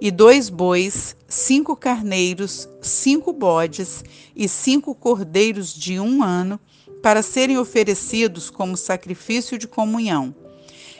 E 0.00 0.10
dois 0.10 0.48
bois, 0.48 1.16
cinco 1.28 1.76
carneiros, 1.76 2.68
cinco 2.80 3.32
bodes 3.32 4.02
e 4.34 4.48
cinco 4.48 4.94
cordeiros 4.94 5.74
de 5.74 6.00
um 6.00 6.22
ano 6.22 6.58
para 7.02 7.22
serem 7.22 7.58
oferecidos 7.58 8.50
como 8.50 8.76
sacrifício 8.76 9.58
de 9.58 9.66
comunhão. 9.66 10.34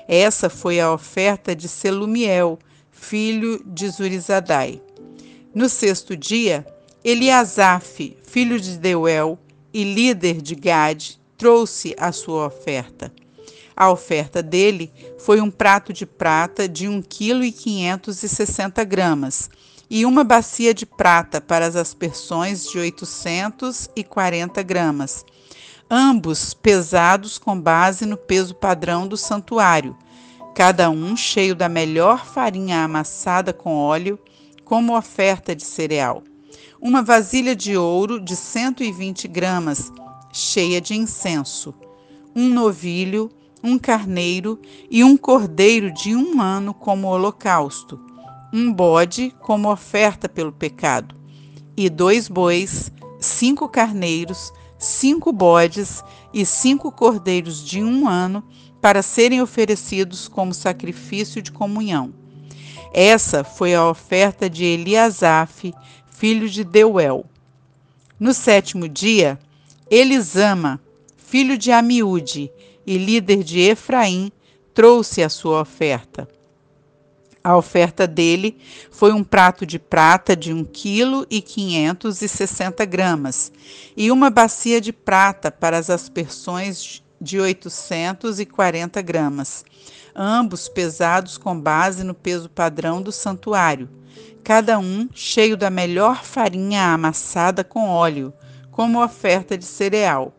Essa 0.09 0.50
foi 0.50 0.81
a 0.81 0.93
oferta 0.93 1.55
de 1.55 1.69
Selumiel, 1.69 2.59
filho 2.90 3.62
de 3.64 3.88
Zurizadai. 3.88 4.83
No 5.55 5.69
sexto 5.69 6.17
dia, 6.17 6.67
Eliasaf, 7.02 8.17
filho 8.23 8.61
de 8.61 8.79
Deuel 8.79 9.38
e 9.73 9.85
líder 9.85 10.43
de 10.43 10.55
Gade, 10.55 11.21
trouxe 11.37 11.95
a 11.99 12.12
sua 12.12 12.47
oferta. 12.47 13.12
A 13.81 13.91
oferta 13.91 14.43
dele 14.43 14.93
foi 15.17 15.41
um 15.41 15.51
prato 15.51 15.91
de 15.91 16.05
prata 16.05 16.69
de 16.69 16.87
1,560 16.87 18.85
kg 18.85 19.29
e 19.89 20.05
uma 20.05 20.23
bacia 20.23 20.75
de 20.75 20.85
prata 20.85 21.41
para 21.41 21.67
as 21.67 21.77
aspersões 21.77 22.67
de 22.67 22.79
840 22.79 24.63
gramas 24.63 25.25
ambos 25.91 26.55
pesados 26.55 27.37
com 27.37 27.61
base 27.61 28.07
no 28.07 28.17
peso 28.17 28.55
padrão 28.55 29.09
do 29.09 29.17
santuário, 29.17 29.97
cada 30.55 30.89
um 30.89 31.17
cheio 31.17 31.55
da 31.55 31.69
melhor 31.69 32.25
farinha 32.25 32.85
amassada 32.85 33.53
com 33.53 33.77
óleo, 33.77 34.17
como 34.65 34.97
oferta 34.97 35.55
de 35.55 35.65
cereal. 35.65 36.23
Uma 36.81 37.03
vasilha 37.03 37.57
de 37.57 37.77
ouro 37.77 38.21
de 38.21 38.37
120 38.37 39.27
gramas, 39.27 39.93
cheia 40.33 40.81
de 40.81 40.95
incenso. 40.95 41.75
Um 42.37 42.49
novilho, 42.49 43.29
um 43.62 43.79
carneiro 43.79 44.61
e 44.90 45.05
um 45.05 45.17
cordeiro 45.17 45.93
de 45.93 46.14
um 46.14 46.40
ano 46.40 46.73
como 46.73 47.09
holocausto. 47.09 48.00
Um 48.52 48.73
bode 48.73 49.35
como 49.40 49.71
oferta 49.71 50.29
pelo 50.29 50.52
pecado. 50.52 51.14
E 51.76 51.88
dois 51.88 52.29
bois, 52.29 52.90
cinco 53.21 53.69
carneiros, 53.69 54.52
cinco 54.79 55.33
bodes 55.33 56.02
e 56.33 56.45
cinco 56.45 56.90
cordeiros 56.90 57.64
de 57.64 57.83
um 57.83 58.09
ano 58.09 58.43
para 58.81 59.02
serem 59.02 59.43
oferecidos 59.43 60.26
como 60.26 60.55
sacrifício 60.55 61.43
de 61.43 61.52
comunhão. 61.52 62.12
Essa 62.93 63.45
foi 63.45 63.75
a 63.75 63.88
oferta 63.88 64.50
de 64.50 64.64
Eliasaf, 64.64 65.73
filho 66.11 66.49
de 66.49 66.64
Deuel. 66.64 67.25
No 68.19 68.35
sétimo 68.35 68.88
dia, 68.88 69.38
Elisama, 69.90 70.81
filho 71.17 71.57
de 71.57 71.71
Amiúde 71.71 72.50
e 72.87 72.99
líder 72.99 73.43
de 73.43 73.61
Efraim, 73.61 74.33
trouxe 74.75 75.23
a 75.23 75.29
sua 75.29 75.61
oferta. 75.61 76.29
A 77.43 77.57
oferta 77.57 78.07
dele 78.07 78.59
foi 78.91 79.13
um 79.13 79.25
prato 79.25 79.65
de 79.65 79.79
prata 79.79 80.37
de 80.37 80.53
1 80.53 80.65
kg 80.65 81.27
e 81.31 81.41
560 81.41 82.85
gramas 82.85 83.51
e 83.97 84.11
uma 84.11 84.29
bacia 84.29 84.79
de 84.79 84.93
prata 84.93 85.51
para 85.51 85.79
as 85.79 85.89
aspersões 85.89 87.03
de 87.19 87.41
840 87.41 89.01
gramas, 89.01 89.65
ambos 90.15 90.69
pesados 90.69 91.39
com 91.39 91.59
base 91.59 92.05
no 92.05 92.15
peso 92.15 92.49
padrão 92.49 93.01
do 93.01 93.11
santuário, 93.11 93.89
cada 94.45 94.79
um 94.79 95.09
cheio 95.15 95.57
da 95.57 95.71
melhor 95.71 96.23
farinha 96.25 96.93
amassada 96.93 97.65
com 97.65 97.89
óleo, 97.89 98.35
como 98.71 99.03
oferta 99.03 99.57
de 99.57 99.65
cereal. 99.65 100.35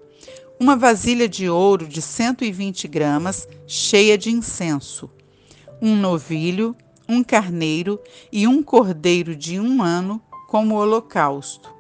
Uma 0.62 0.76
vasilha 0.76 1.28
de 1.28 1.50
ouro 1.50 1.88
de 1.88 2.04
120 2.04 2.88
gramas, 2.88 3.48
cheia 3.66 4.16
de 4.16 4.30
incenso. 4.30 5.10
Um 5.82 5.96
novilho, 5.96 6.76
um 7.10 7.24
carneiro 7.24 8.00
e 8.32 8.46
um 8.46 8.62
cordeiro 8.62 9.36
de 9.36 9.60
um 9.60 9.82
ano 9.82 10.22
como 10.48 10.76
holocausto, 10.76 11.74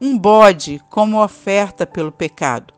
um 0.00 0.16
bode 0.16 0.80
como 0.88 1.22
oferta 1.22 1.86
pelo 1.86 2.10
pecado, 2.10 2.72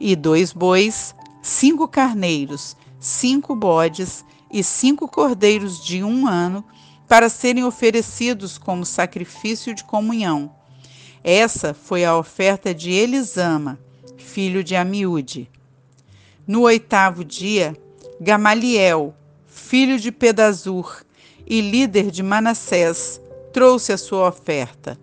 e 0.00 0.16
dois 0.16 0.54
bois, 0.54 1.14
cinco 1.42 1.86
carneiros, 1.86 2.74
cinco 2.98 3.54
bodes 3.54 4.24
e 4.50 4.64
cinco 4.64 5.06
cordeiros 5.06 5.84
de 5.84 6.02
um 6.02 6.26
ano, 6.26 6.64
para 7.06 7.28
serem 7.28 7.62
oferecidos 7.62 8.56
como 8.56 8.86
sacrifício 8.86 9.74
de 9.74 9.84
comunhão. 9.84 10.50
Essa 11.22 11.74
foi 11.74 12.06
a 12.06 12.16
oferta 12.16 12.74
de 12.74 12.90
Elisama, 12.90 13.78
filho 14.28 14.62
de 14.62 14.76
Amiúde. 14.76 15.50
No 16.46 16.62
oitavo 16.62 17.24
dia, 17.24 17.74
Gamaliel, 18.20 19.14
filho 19.46 19.98
de 19.98 20.12
Pedazur 20.12 21.02
e 21.46 21.60
líder 21.60 22.10
de 22.10 22.22
Manassés, 22.22 23.20
trouxe 23.52 23.92
a 23.92 23.98
sua 23.98 24.28
oferta. 24.28 24.98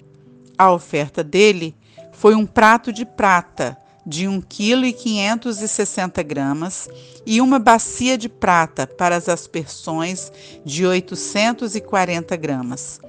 A 0.58 0.72
oferta 0.72 1.24
dele 1.24 1.76
foi 2.14 2.36
um 2.36 2.46
prato 2.46 2.94
de 2.94 3.04
prata 3.04 3.76
de 4.06 4.28
1 4.28 4.42
kg 4.42 4.86
e 4.86 4.94
560 4.94 6.22
gramas 6.22 6.88
e 7.26 7.42
uma 7.42 7.58
bacia 7.58 8.18
de 8.18 8.30
prata 8.30 8.86
para 8.86 9.16
as 9.16 9.28
aspersões 9.28 10.32
de 10.64 10.86
840 10.86 12.36
gramas, 12.36 13.02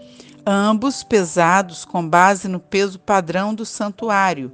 ambos 0.46 1.04
pesados 1.04 1.84
com 1.84 2.08
base 2.08 2.48
no 2.48 2.58
peso 2.58 2.98
padrão 2.98 3.54
do 3.54 3.66
santuário, 3.66 4.50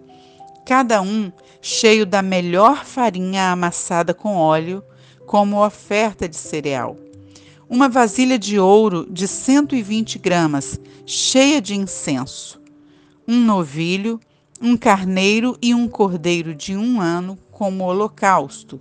cada 0.64 1.00
um 1.00 1.33
cheio 1.61 2.04
da 2.07 2.23
melhor 2.23 2.85
farinha 2.85 3.52
amassada 3.52 4.14
com 4.14 4.37
óleo, 4.37 4.83
como 5.26 5.64
oferta 5.64 6.28
de 6.28 6.37
cereal. 6.37 6.97
Uma 7.69 7.88
vasilha 7.88 8.38
de 8.38 8.59
ouro 8.59 9.07
de 9.11 9.26
120 9.26 10.19
gramas, 10.19 10.78
cheia 11.07 11.61
de 11.61 11.75
incenso. 11.75 12.61
Um 13.26 13.42
novilho, 13.45 14.21
um 14.61 14.76
carneiro 14.76 15.57
e 15.62 15.75
um 15.75 15.88
cordeiro 15.88 16.54
de 16.54 16.76
um 16.76 17.00
ano 17.00 17.38
como 17.50 17.85
holocausto. 17.85 18.81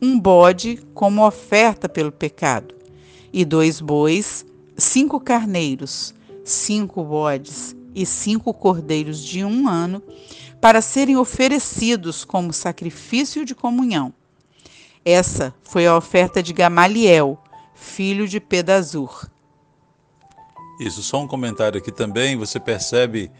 Um 0.00 0.20
bode 0.20 0.78
como 0.94 1.26
oferta 1.26 1.88
pelo 1.88 2.12
pecado. 2.12 2.74
E 3.32 3.44
dois 3.44 3.80
bois, 3.80 4.46
cinco 4.76 5.18
carneiros, 5.18 6.14
cinco 6.44 7.02
bodes 7.02 7.74
e 7.94 8.06
cinco 8.06 8.54
cordeiros 8.54 9.24
de 9.24 9.42
um 9.42 9.66
ano, 9.66 10.02
para 10.66 10.82
serem 10.82 11.16
oferecidos 11.16 12.24
como 12.24 12.52
sacrifício 12.52 13.44
de 13.44 13.54
comunhão. 13.54 14.12
Essa 15.04 15.54
foi 15.62 15.86
a 15.86 15.96
oferta 15.96 16.42
de 16.42 16.52
Gamaliel, 16.52 17.40
filho 17.72 18.26
de 18.26 18.40
Pedazur. 18.40 19.30
Isso, 20.80 21.04
só 21.04 21.22
um 21.22 21.28
comentário 21.28 21.78
aqui 21.78 21.92
também, 21.92 22.36
você 22.36 22.58
percebe, 22.58 23.30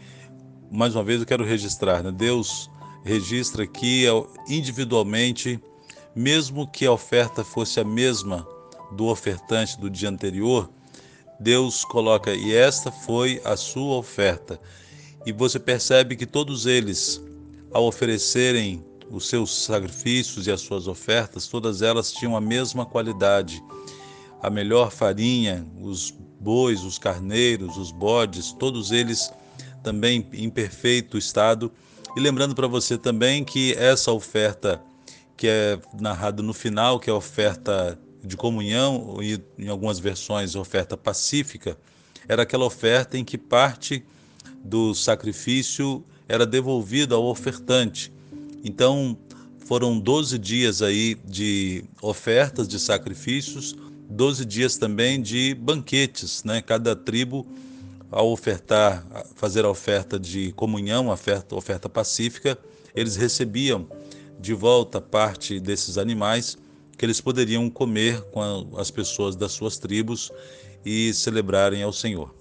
mais 0.71 0.95
uma 0.95 1.03
vez 1.03 1.19
eu 1.19 1.25
quero 1.25 1.43
registrar, 1.43 2.01
né? 2.01 2.13
Deus 2.13 2.71
registra 3.03 3.65
aqui 3.65 4.05
individualmente, 4.47 5.59
mesmo 6.15 6.65
que 6.65 6.85
a 6.85 6.93
oferta 6.93 7.43
fosse 7.43 7.77
a 7.77 7.83
mesma 7.83 8.47
do 8.93 9.07
ofertante 9.07 9.77
do 9.77 9.89
dia 9.89 10.07
anterior, 10.07 10.69
Deus 11.37 11.83
coloca, 11.83 12.33
e 12.33 12.55
esta 12.55 12.89
foi 12.89 13.41
a 13.43 13.57
sua 13.57 13.97
oferta. 13.97 14.61
E 15.27 15.33
você 15.33 15.59
percebe 15.59 16.15
que 16.15 16.25
todos 16.25 16.65
eles, 16.65 17.21
ao 17.73 17.85
oferecerem 17.85 18.81
os 19.11 19.27
seus 19.27 19.65
sacrifícios 19.65 20.47
e 20.47 20.51
as 20.53 20.61
suas 20.61 20.87
ofertas, 20.87 21.49
todas 21.49 21.81
elas 21.81 22.13
tinham 22.13 22.33
a 22.37 22.39
mesma 22.39 22.85
qualidade 22.85 23.61
a 24.41 24.49
melhor 24.49 24.89
farinha, 24.89 25.67
os 25.81 26.11
bois, 26.39 26.81
os 26.85 26.97
carneiros, 26.97 27.75
os 27.75 27.91
bodes, 27.91 28.53
todos 28.53 28.93
eles 28.93 29.29
também 29.83 30.25
em 30.31 30.49
perfeito 30.49 31.17
estado. 31.17 31.73
E 32.15 32.21
lembrando 32.21 32.55
para 32.55 32.65
você 32.65 32.97
também 32.97 33.43
que 33.43 33.73
essa 33.73 34.13
oferta 34.13 34.81
que 35.35 35.45
é 35.49 35.77
narrada 35.99 36.41
no 36.41 36.53
final, 36.53 37.01
que 37.01 37.09
é 37.09 37.13
a 37.13 37.17
oferta 37.17 37.99
de 38.23 38.37
comunhão, 38.37 39.17
e 39.21 39.37
em 39.57 39.67
algumas 39.67 39.99
versões 39.99 40.55
oferta 40.55 40.95
pacífica, 40.95 41.77
era 42.29 42.43
aquela 42.43 42.63
oferta 42.63 43.17
em 43.17 43.25
que 43.25 43.37
parte 43.37 44.05
do 44.63 44.93
sacrifício 44.93 46.03
era 46.27 46.45
devolvida 46.45 47.15
ao 47.15 47.25
ofertante. 47.25 48.11
Então, 48.63 49.17
foram 49.59 49.99
12 49.99 50.37
dias 50.37 50.81
aí 50.81 51.15
de 51.25 51.83
ofertas 52.01 52.67
de 52.67 52.79
sacrifícios, 52.79 53.75
12 54.09 54.45
dias 54.45 54.77
também 54.77 55.21
de 55.21 55.53
banquetes, 55.53 56.43
né? 56.43 56.61
Cada 56.61 56.95
tribo 56.95 57.45
ao 58.09 58.31
ofertar, 58.31 59.05
fazer 59.35 59.65
a 59.65 59.69
oferta 59.69 60.17
de 60.17 60.53
comunhão, 60.53 61.09
oferta, 61.09 61.55
oferta 61.55 61.89
pacífica, 61.89 62.57
eles 62.95 63.15
recebiam 63.15 63.87
de 64.39 64.53
volta 64.53 65.01
parte 65.01 65.59
desses 65.59 65.97
animais 65.97 66.57
que 66.97 67.05
eles 67.05 67.21
poderiam 67.21 67.69
comer 67.69 68.21
com 68.31 68.71
as 68.77 68.89
pessoas 68.89 69.35
das 69.35 69.51
suas 69.51 69.77
tribos 69.77 70.31
e 70.85 71.13
celebrarem 71.13 71.83
ao 71.83 71.93
Senhor. 71.93 72.36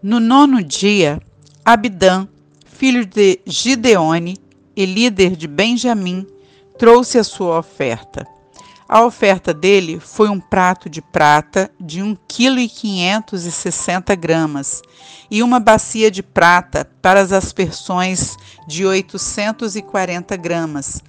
No 0.00 0.20
nono 0.20 0.62
dia, 0.62 1.20
Abidã, 1.64 2.28
filho 2.64 3.04
de 3.04 3.40
Gideone 3.44 4.38
e 4.76 4.86
líder 4.86 5.34
de 5.34 5.48
Benjamim, 5.48 6.24
trouxe 6.78 7.18
a 7.18 7.24
sua 7.24 7.58
oferta. 7.58 8.24
A 8.88 9.04
oferta 9.04 9.52
dele 9.52 9.98
foi 9.98 10.28
um 10.28 10.38
prato 10.38 10.88
de 10.88 11.02
prata 11.02 11.68
de 11.80 12.00
1,560 12.00 14.16
kg 14.16 14.62
e 15.28 15.42
uma 15.42 15.58
bacia 15.58 16.12
de 16.12 16.22
prata 16.22 16.88
para 17.02 17.20
as 17.20 17.32
aspersões 17.32 18.36
de 18.68 18.86
840 18.86 20.36
gramas, 20.36 21.02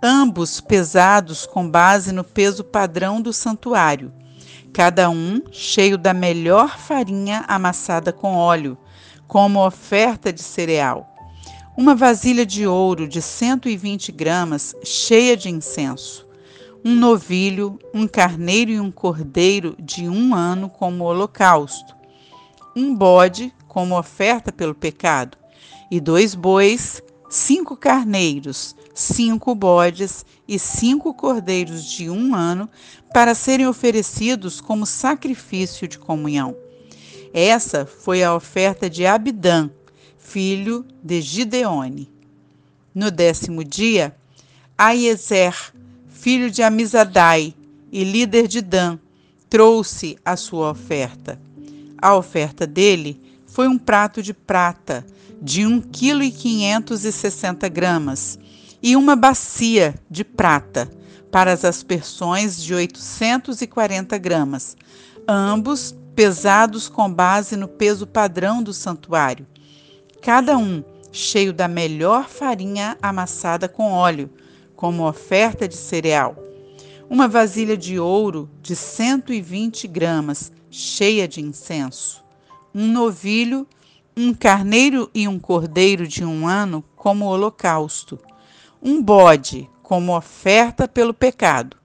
ambos 0.00 0.60
pesados 0.60 1.46
com 1.46 1.68
base 1.68 2.12
no 2.12 2.22
peso 2.22 2.62
padrão 2.62 3.20
do 3.20 3.32
santuário, 3.32 4.12
cada 4.76 5.08
um 5.08 5.40
cheio 5.50 5.96
da 5.96 6.12
melhor 6.12 6.76
farinha 6.78 7.46
amassada 7.48 8.12
com 8.12 8.36
óleo, 8.36 8.76
como 9.26 9.66
oferta 9.66 10.30
de 10.30 10.42
cereal. 10.42 11.08
Uma 11.74 11.94
vasilha 11.94 12.44
de 12.44 12.66
ouro 12.66 13.08
de 13.08 13.22
120 13.22 14.12
gramas 14.12 14.76
cheia 14.84 15.34
de 15.34 15.48
incenso. 15.48 16.28
Um 16.84 16.94
novilho, 16.94 17.78
um 17.94 18.06
carneiro 18.06 18.70
e 18.70 18.78
um 18.78 18.90
cordeiro 18.90 19.74
de 19.78 20.10
um 20.10 20.34
ano 20.34 20.68
como 20.68 21.04
holocausto, 21.04 21.96
um 22.76 22.94
bode 22.94 23.54
como 23.66 23.98
oferta 23.98 24.52
pelo 24.52 24.74
pecado, 24.74 25.38
e 25.90 25.98
dois 25.98 26.34
bois, 26.34 27.02
cinco 27.30 27.78
carneiros, 27.78 28.76
cinco 28.94 29.54
bodes 29.54 30.22
e 30.48 30.58
cinco 30.58 31.12
cordeiros 31.12 31.84
de 31.84 32.08
um 32.08 32.34
ano 32.34 32.68
para 33.12 33.34
serem 33.34 33.66
oferecidos 33.66 34.60
como 34.60 34.86
sacrifício 34.86 35.88
de 35.88 35.98
comunhão. 35.98 36.56
Essa 37.32 37.84
foi 37.84 38.22
a 38.22 38.34
oferta 38.34 38.88
de 38.88 39.04
Abidã, 39.04 39.68
filho 40.18 40.84
de 41.02 41.20
Gideone. 41.20 42.08
No 42.94 43.10
décimo 43.10 43.64
dia, 43.64 44.14
Aiezer, 44.78 45.54
filho 46.08 46.50
de 46.50 46.62
Amizadai 46.62 47.54
e 47.92 48.04
líder 48.04 48.46
de 48.46 48.60
Dan, 48.60 48.98
trouxe 49.48 50.18
a 50.24 50.36
sua 50.36 50.70
oferta. 50.70 51.40
A 51.98 52.14
oferta 52.14 52.66
dele 52.66 53.20
foi 53.46 53.68
um 53.68 53.78
prato 53.78 54.22
de 54.22 54.34
prata 54.34 55.04
de 55.40 55.66
1,560 55.66 57.70
kg 57.70 58.14
e 58.82 58.96
uma 58.96 59.16
bacia 59.16 59.94
de 60.10 60.24
prata 60.24 60.90
para 61.30 61.52
as 61.52 61.64
aspersões 61.64 62.62
de 62.62 62.74
840 62.74 64.16
gramas, 64.18 64.76
ambos 65.28 65.94
pesados 66.14 66.88
com 66.88 67.12
base 67.12 67.56
no 67.56 67.68
peso 67.68 68.06
padrão 68.06 68.62
do 68.62 68.72
santuário, 68.72 69.46
cada 70.22 70.56
um 70.56 70.82
cheio 71.12 71.52
da 71.52 71.68
melhor 71.68 72.28
farinha 72.28 72.96
amassada 73.02 73.68
com 73.68 73.92
óleo, 73.92 74.30
como 74.74 75.08
oferta 75.08 75.66
de 75.66 75.76
cereal, 75.76 76.36
uma 77.08 77.28
vasilha 77.28 77.76
de 77.76 77.98
ouro 77.98 78.50
de 78.60 78.74
120 78.74 79.86
gramas, 79.88 80.52
cheia 80.70 81.26
de 81.26 81.40
incenso, 81.40 82.24
um 82.74 82.86
novilho, 82.86 83.66
um 84.16 84.34
carneiro 84.34 85.10
e 85.14 85.28
um 85.28 85.38
cordeiro 85.38 86.06
de 86.06 86.24
um 86.24 86.46
ano 86.46 86.84
como 86.94 87.26
holocausto, 87.26 88.18
um 88.86 89.02
bode 89.02 89.68
como 89.82 90.16
oferta 90.16 90.86
pelo 90.86 91.12
pecado, 91.12 91.76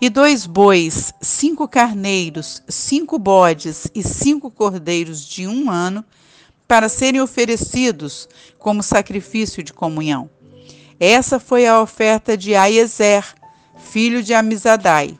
e 0.00 0.08
dois 0.08 0.46
bois, 0.46 1.12
cinco 1.20 1.66
carneiros, 1.66 2.62
cinco 2.68 3.18
bodes 3.18 3.88
e 3.92 4.00
cinco 4.04 4.48
cordeiros 4.48 5.26
de 5.26 5.48
um 5.48 5.68
ano, 5.68 6.04
para 6.68 6.88
serem 6.88 7.20
oferecidos 7.20 8.28
como 8.60 8.80
sacrifício 8.80 9.60
de 9.60 9.72
comunhão. 9.72 10.30
Essa 11.00 11.40
foi 11.40 11.66
a 11.66 11.82
oferta 11.82 12.36
de 12.36 12.54
Aiezer, 12.54 13.24
filho 13.76 14.22
de 14.22 14.32
Amizadai. 14.32 15.18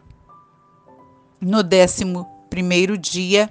No 1.41 1.65
décimo 1.65 2.25
primeiro 2.49 2.97
dia, 2.97 3.51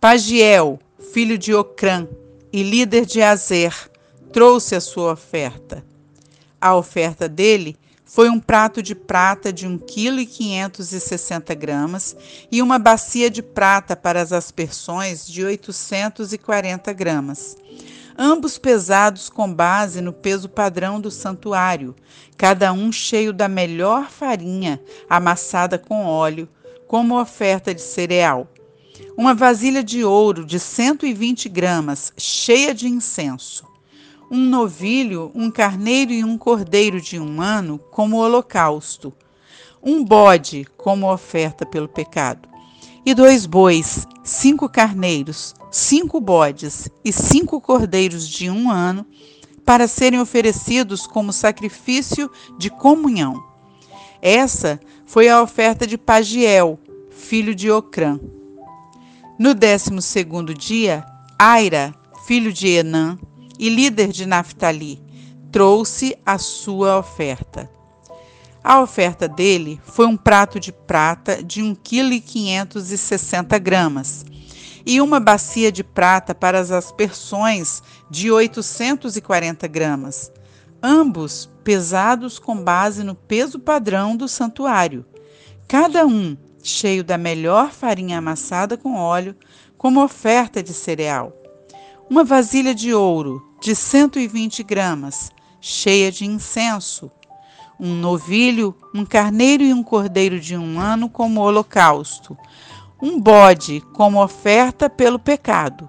Pagiel, 0.00 0.80
filho 1.12 1.36
de 1.36 1.52
Ocrã 1.54 2.08
e 2.50 2.62
líder 2.62 3.04
de 3.04 3.20
Azer, 3.20 3.74
trouxe 4.32 4.74
a 4.74 4.80
sua 4.80 5.12
oferta. 5.12 5.84
A 6.64 6.74
oferta 6.74 7.28
dele 7.28 7.76
foi 8.06 8.30
um 8.30 8.40
prato 8.40 8.82
de 8.82 8.94
prata 8.94 9.52
de 9.52 9.66
1,560 9.66 11.54
kg 11.54 12.16
e 12.50 12.62
uma 12.62 12.78
bacia 12.78 13.28
de 13.28 13.42
prata 13.42 13.94
para 13.94 14.22
as 14.22 14.32
aspersões 14.32 15.26
de 15.26 15.44
840 15.44 16.90
gramas. 16.94 17.54
Ambos 18.16 18.56
pesados 18.56 19.28
com 19.28 19.52
base 19.52 20.00
no 20.00 20.10
peso 20.10 20.48
padrão 20.48 20.98
do 20.98 21.10
santuário, 21.10 21.94
cada 22.34 22.72
um 22.72 22.90
cheio 22.90 23.30
da 23.30 23.46
melhor 23.46 24.08
farinha 24.08 24.80
amassada 25.06 25.78
com 25.78 26.06
óleo, 26.06 26.48
como 26.88 27.20
oferta 27.20 27.74
de 27.74 27.82
cereal. 27.82 28.48
Uma 29.18 29.34
vasilha 29.34 29.84
de 29.84 30.02
ouro 30.02 30.46
de 30.46 30.58
120 30.58 31.46
gramas, 31.46 32.10
cheia 32.16 32.72
de 32.72 32.88
incenso 32.88 33.73
um 34.34 34.48
novilho, 34.48 35.30
um 35.32 35.48
carneiro 35.48 36.10
e 36.10 36.24
um 36.24 36.36
cordeiro 36.36 37.00
de 37.00 37.20
um 37.20 37.40
ano 37.40 37.78
como 37.92 38.16
holocausto, 38.16 39.12
um 39.80 40.02
bode 40.04 40.66
como 40.76 41.08
oferta 41.08 41.64
pelo 41.64 41.86
pecado, 41.86 42.48
e 43.06 43.14
dois 43.14 43.46
bois, 43.46 44.08
cinco 44.24 44.68
carneiros, 44.68 45.54
cinco 45.70 46.20
bodes 46.20 46.88
e 47.04 47.12
cinco 47.12 47.60
cordeiros 47.60 48.28
de 48.28 48.50
um 48.50 48.68
ano, 48.72 49.06
para 49.64 49.86
serem 49.86 50.18
oferecidos 50.18 51.06
como 51.06 51.32
sacrifício 51.32 52.28
de 52.58 52.70
comunhão. 52.70 53.40
Essa 54.20 54.80
foi 55.06 55.28
a 55.28 55.40
oferta 55.40 55.86
de 55.86 55.96
Pagiel, 55.96 56.76
filho 57.08 57.54
de 57.54 57.70
Ocrã. 57.70 58.18
No 59.38 59.54
décimo 59.54 60.02
segundo 60.02 60.52
dia, 60.52 61.04
Aira, 61.38 61.94
filho 62.26 62.52
de 62.52 62.66
Enã, 62.66 63.16
e 63.58 63.68
líder 63.68 64.08
de 64.08 64.26
Naphtali, 64.26 65.02
trouxe 65.50 66.16
a 66.26 66.36
sua 66.38 66.98
oferta. 66.98 67.70
A 68.62 68.80
oferta 68.80 69.28
dele 69.28 69.80
foi 69.84 70.06
um 70.06 70.16
prato 70.16 70.58
de 70.58 70.72
prata 70.72 71.42
de 71.42 71.62
1,560 71.62 73.60
kg 73.60 74.02
e 74.86 75.00
uma 75.00 75.20
bacia 75.20 75.70
de 75.70 75.84
prata 75.84 76.34
para 76.34 76.58
as 76.58 76.70
aspersões 76.70 77.82
de 78.10 78.30
840 78.30 79.68
gramas, 79.68 80.32
ambos 80.82 81.50
pesados 81.62 82.38
com 82.38 82.56
base 82.56 83.04
no 83.04 83.14
peso 83.14 83.58
padrão 83.58 84.16
do 84.16 84.26
santuário, 84.26 85.04
cada 85.68 86.06
um 86.06 86.36
cheio 86.62 87.04
da 87.04 87.16
melhor 87.18 87.70
farinha 87.70 88.18
amassada 88.18 88.76
com 88.76 88.96
óleo, 88.96 89.36
como 89.76 90.02
oferta 90.02 90.62
de 90.62 90.72
cereal 90.72 91.43
uma 92.08 92.24
vasilha 92.24 92.74
de 92.74 92.92
ouro 92.92 93.42
de 93.60 93.74
120 93.74 94.62
gramas, 94.62 95.30
cheia 95.60 96.12
de 96.12 96.26
incenso, 96.26 97.10
um 97.80 97.94
novilho, 97.94 98.74
um 98.94 99.04
carneiro 99.04 99.62
e 99.62 99.72
um 99.72 99.82
cordeiro 99.82 100.38
de 100.38 100.56
um 100.56 100.78
ano 100.78 101.08
como 101.08 101.40
holocausto, 101.40 102.36
um 103.00 103.18
bode 103.18 103.82
como 103.94 104.22
oferta 104.22 104.88
pelo 104.88 105.18
pecado, 105.18 105.88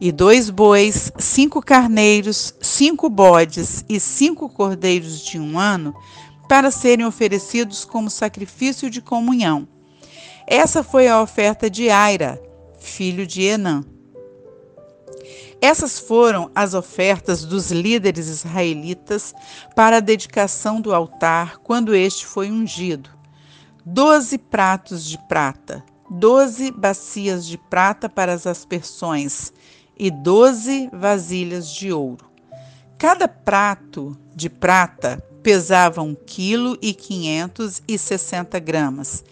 e 0.00 0.10
dois 0.10 0.50
bois, 0.50 1.12
cinco 1.18 1.62
carneiros, 1.62 2.54
cinco 2.60 3.08
bodes 3.08 3.84
e 3.88 4.00
cinco 4.00 4.48
cordeiros 4.48 5.20
de 5.20 5.38
um 5.38 5.58
ano, 5.58 5.94
para 6.48 6.70
serem 6.70 7.06
oferecidos 7.06 7.84
como 7.84 8.10
sacrifício 8.10 8.90
de 8.90 9.00
comunhão. 9.00 9.68
Essa 10.46 10.82
foi 10.82 11.06
a 11.06 11.22
oferta 11.22 11.70
de 11.70 11.88
Aira, 11.88 12.42
filho 12.80 13.26
de 13.26 13.42
Enã. 13.42 13.84
Essas 15.64 16.00
foram 16.00 16.50
as 16.56 16.74
ofertas 16.74 17.44
dos 17.44 17.70
líderes 17.70 18.26
israelitas 18.26 19.32
para 19.76 19.98
a 19.98 20.00
dedicação 20.00 20.80
do 20.80 20.92
altar 20.92 21.58
quando 21.58 21.94
este 21.94 22.26
foi 22.26 22.50
ungido: 22.50 23.08
doze 23.86 24.38
pratos 24.38 25.04
de 25.04 25.16
prata, 25.28 25.84
doze 26.10 26.72
bacias 26.72 27.46
de 27.46 27.56
prata 27.56 28.08
para 28.08 28.32
as 28.32 28.44
aspersões 28.44 29.52
e 29.96 30.10
doze 30.10 30.90
vasilhas 30.92 31.72
de 31.72 31.92
ouro. 31.92 32.26
Cada 32.98 33.28
prato 33.28 34.18
de 34.34 34.50
prata 34.50 35.22
pesava 35.44 36.02
um 36.02 36.12
quilo 36.12 36.76
e 36.82 36.92
quinhentos 36.92 37.80
e 37.86 37.96
sessenta 37.96 38.58
gramas 38.58 39.24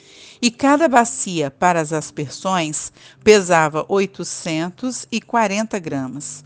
e 0.43 0.51
cada 0.51 0.89
bacia 0.89 1.51
para 1.51 1.81
as 1.81 1.93
aspersões 1.93 2.93
pesava 3.23 3.85
840 3.89 5.79
gramas. 5.79 6.45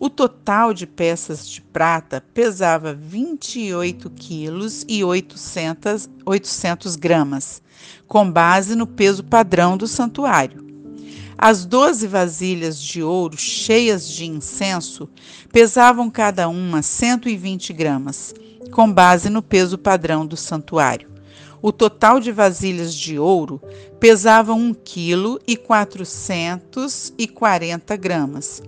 O 0.00 0.10
total 0.10 0.74
de 0.74 0.86
peças 0.86 1.48
de 1.48 1.60
prata 1.60 2.22
pesava 2.34 2.92
28 2.92 4.10
quilos 4.10 4.84
e 4.88 5.04
800, 5.04 6.08
800 6.26 6.96
gramas, 6.96 7.62
com 8.06 8.30
base 8.30 8.74
no 8.74 8.86
peso 8.86 9.22
padrão 9.22 9.76
do 9.76 9.86
santuário. 9.86 10.64
As 11.36 11.64
doze 11.64 12.06
vasilhas 12.06 12.80
de 12.80 13.02
ouro 13.02 13.36
cheias 13.36 14.08
de 14.08 14.24
incenso 14.24 15.08
pesavam 15.52 16.10
cada 16.10 16.48
uma 16.48 16.80
120 16.82 17.72
gramas, 17.72 18.34
com 18.70 18.90
base 18.90 19.28
no 19.30 19.42
peso 19.42 19.76
padrão 19.76 20.26
do 20.26 20.36
santuário. 20.36 21.13
O 21.64 21.72
total 21.72 22.20
de 22.20 22.30
vasilhas 22.30 22.92
de 22.92 23.18
ouro 23.18 23.58
pesava 23.98 24.52
1 24.52 24.74
kg 24.74 25.38
e 25.46 25.56
440 25.56 27.96
gramas. 27.96 28.62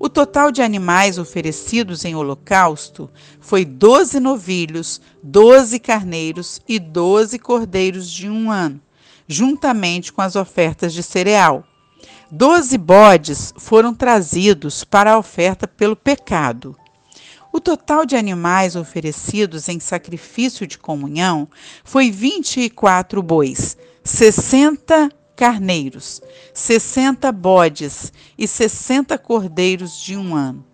O 0.00 0.08
total 0.08 0.50
de 0.50 0.60
animais 0.60 1.16
oferecidos 1.16 2.04
em 2.04 2.16
holocausto 2.16 3.08
foi 3.38 3.64
12 3.64 4.18
novilhos, 4.18 5.00
12 5.22 5.78
carneiros 5.78 6.60
e 6.66 6.80
12 6.80 7.38
cordeiros 7.38 8.10
de 8.10 8.28
um 8.28 8.50
ano, 8.50 8.80
juntamente 9.28 10.12
com 10.12 10.20
as 10.20 10.34
ofertas 10.34 10.92
de 10.92 11.04
cereal. 11.04 11.62
Doze 12.28 12.76
bodes 12.76 13.54
foram 13.56 13.94
trazidos 13.94 14.82
para 14.82 15.12
a 15.12 15.18
oferta 15.18 15.68
pelo 15.68 15.94
pecado. 15.94 16.74
O 17.54 17.60
total 17.60 18.04
de 18.04 18.16
animais 18.16 18.74
oferecidos 18.74 19.68
em 19.68 19.78
sacrifício 19.78 20.66
de 20.66 20.76
comunhão 20.76 21.48
foi 21.84 22.10
24 22.10 23.22
bois, 23.22 23.76
60 24.02 25.08
carneiros, 25.36 26.20
60 26.52 27.30
bodes 27.30 28.12
e 28.36 28.48
60 28.48 29.16
cordeiros 29.18 30.00
de 30.00 30.16
um 30.16 30.34
ano. 30.34 30.66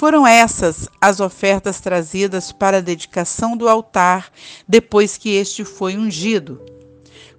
Foram 0.00 0.26
essas 0.26 0.88
as 1.00 1.20
ofertas 1.20 1.78
trazidas 1.78 2.50
para 2.50 2.78
a 2.78 2.80
dedicação 2.82 3.56
do 3.56 3.68
altar 3.68 4.32
depois 4.66 5.16
que 5.16 5.28
este 5.28 5.64
foi 5.64 5.96
ungido. 5.96 6.60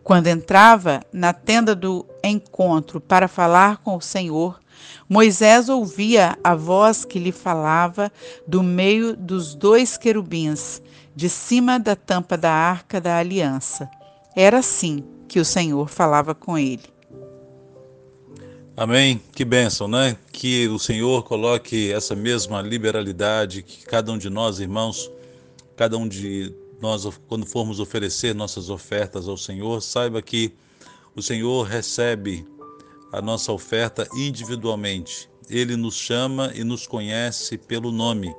Quando 0.01 0.27
entrava 0.27 1.01
na 1.12 1.34
tenda 1.34 1.75
do 1.75 2.05
encontro 2.23 3.01
para 3.01 3.27
falar 3.27 3.79
com 3.79 3.97
o 3.97 4.01
Senhor, 4.01 4.61
Moisés 5.08 5.70
ouvia 5.70 6.38
a 6.44 6.56
voz 6.56 7.06
que 7.06 7.20
lhe 7.20 7.32
falava 7.32 8.12
do 8.48 8.63
meio 8.63 9.15
dos 9.15 9.56
dois 9.56 9.98
querubins, 9.98 10.82
de 11.15 11.30
cima 11.30 11.80
da 11.80 11.96
tampa 11.96 12.38
da 12.38 12.52
arca 12.52 13.02
da 13.02 13.17
aliança. 13.17 13.89
Era 14.36 14.60
assim 14.60 15.04
que 15.28 15.39
o 15.39 15.46
Senhor 15.46 15.89
falava 15.89 16.34
com 16.34 16.58
ele. 16.58 16.84
Amém. 18.76 19.22
Que 19.34 19.46
bênção, 19.46 19.88
né? 19.88 20.17
Que 20.32 20.67
o 20.67 20.80
Senhor 20.80 21.24
coloque 21.24 21.91
essa 21.91 22.15
mesma 22.15 22.62
liberalidade, 22.62 23.62
que 23.62 23.86
cada 23.86 24.12
um 24.12 24.17
de 24.17 24.30
nós, 24.30 24.60
irmãos, 24.60 25.12
cada 25.76 25.98
um 25.98 26.08
de 26.08 26.54
nós, 26.82 27.08
quando 27.28 27.46
formos 27.46 27.80
oferecer 27.80 28.34
nossas 28.34 28.70
ofertas 28.70 29.28
ao 29.28 29.38
Senhor, 29.38 29.82
saiba 29.82 30.22
que 30.22 30.54
o 31.15 31.22
Senhor 31.22 31.63
recebe 31.63 32.48
a 33.12 33.21
nossa 33.21 33.52
oferta 33.52 34.08
individualmente. 34.15 35.30
Ele 35.50 35.76
nos 35.76 35.95
chama 35.95 36.52
e 36.56 36.63
nos 36.63 36.88
conhece 36.88 37.58
pelo 37.58 37.91
nome. 37.91 38.34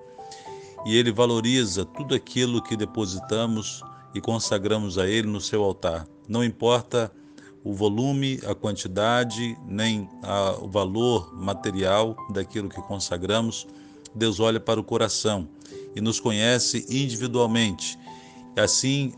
E 0.87 0.97
ele 0.97 1.13
valoriza 1.13 1.85
tudo 1.85 2.15
aquilo 2.15 2.63
que 2.63 2.77
depositamos 2.77 3.83
e 4.15 4.21
consagramos 4.21 4.99
a 4.99 5.07
ele 5.07 5.29
no 5.29 5.41
seu 5.41 5.63
altar. 5.63 6.07
Não 6.29 6.43
importa 6.43 7.13
o 7.65 7.73
volume, 7.73 8.41
a 8.47 8.55
quantidade, 8.55 9.57
nem 9.67 10.09
a, 10.23 10.57
o 10.61 10.69
valor 10.69 11.33
material 11.35 12.17
daquilo 12.31 12.69
que 12.69 12.81
consagramos, 12.83 13.67
Deus 14.15 14.41
olha 14.41 14.59
para 14.59 14.81
o 14.81 14.85
coração 14.85 15.49
e 15.95 16.01
nos 16.01 16.19
conhece 16.19 16.85
individualmente. 16.89 17.99
Assim, 18.57 19.13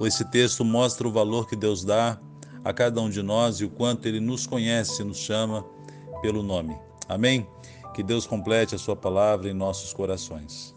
esse 0.00 0.24
texto 0.30 0.64
mostra 0.64 1.06
o 1.06 1.12
valor 1.12 1.48
que 1.48 1.56
Deus 1.56 1.84
dá 1.84 2.18
a 2.64 2.72
cada 2.72 3.00
um 3.00 3.10
de 3.10 3.22
nós 3.22 3.60
e 3.60 3.64
o 3.64 3.70
quanto 3.70 4.08
Ele 4.08 4.20
nos 4.20 4.46
conhece 4.46 5.02
e 5.02 5.04
nos 5.04 5.18
chama 5.18 5.64
pelo 6.22 6.42
nome. 6.42 6.76
Amém? 7.08 7.46
Que 7.94 8.02
Deus 8.02 8.26
complete 8.26 8.74
a 8.74 8.78
Sua 8.78 8.96
palavra 8.96 9.48
em 9.48 9.54
nossos 9.54 9.92
corações. 9.92 10.73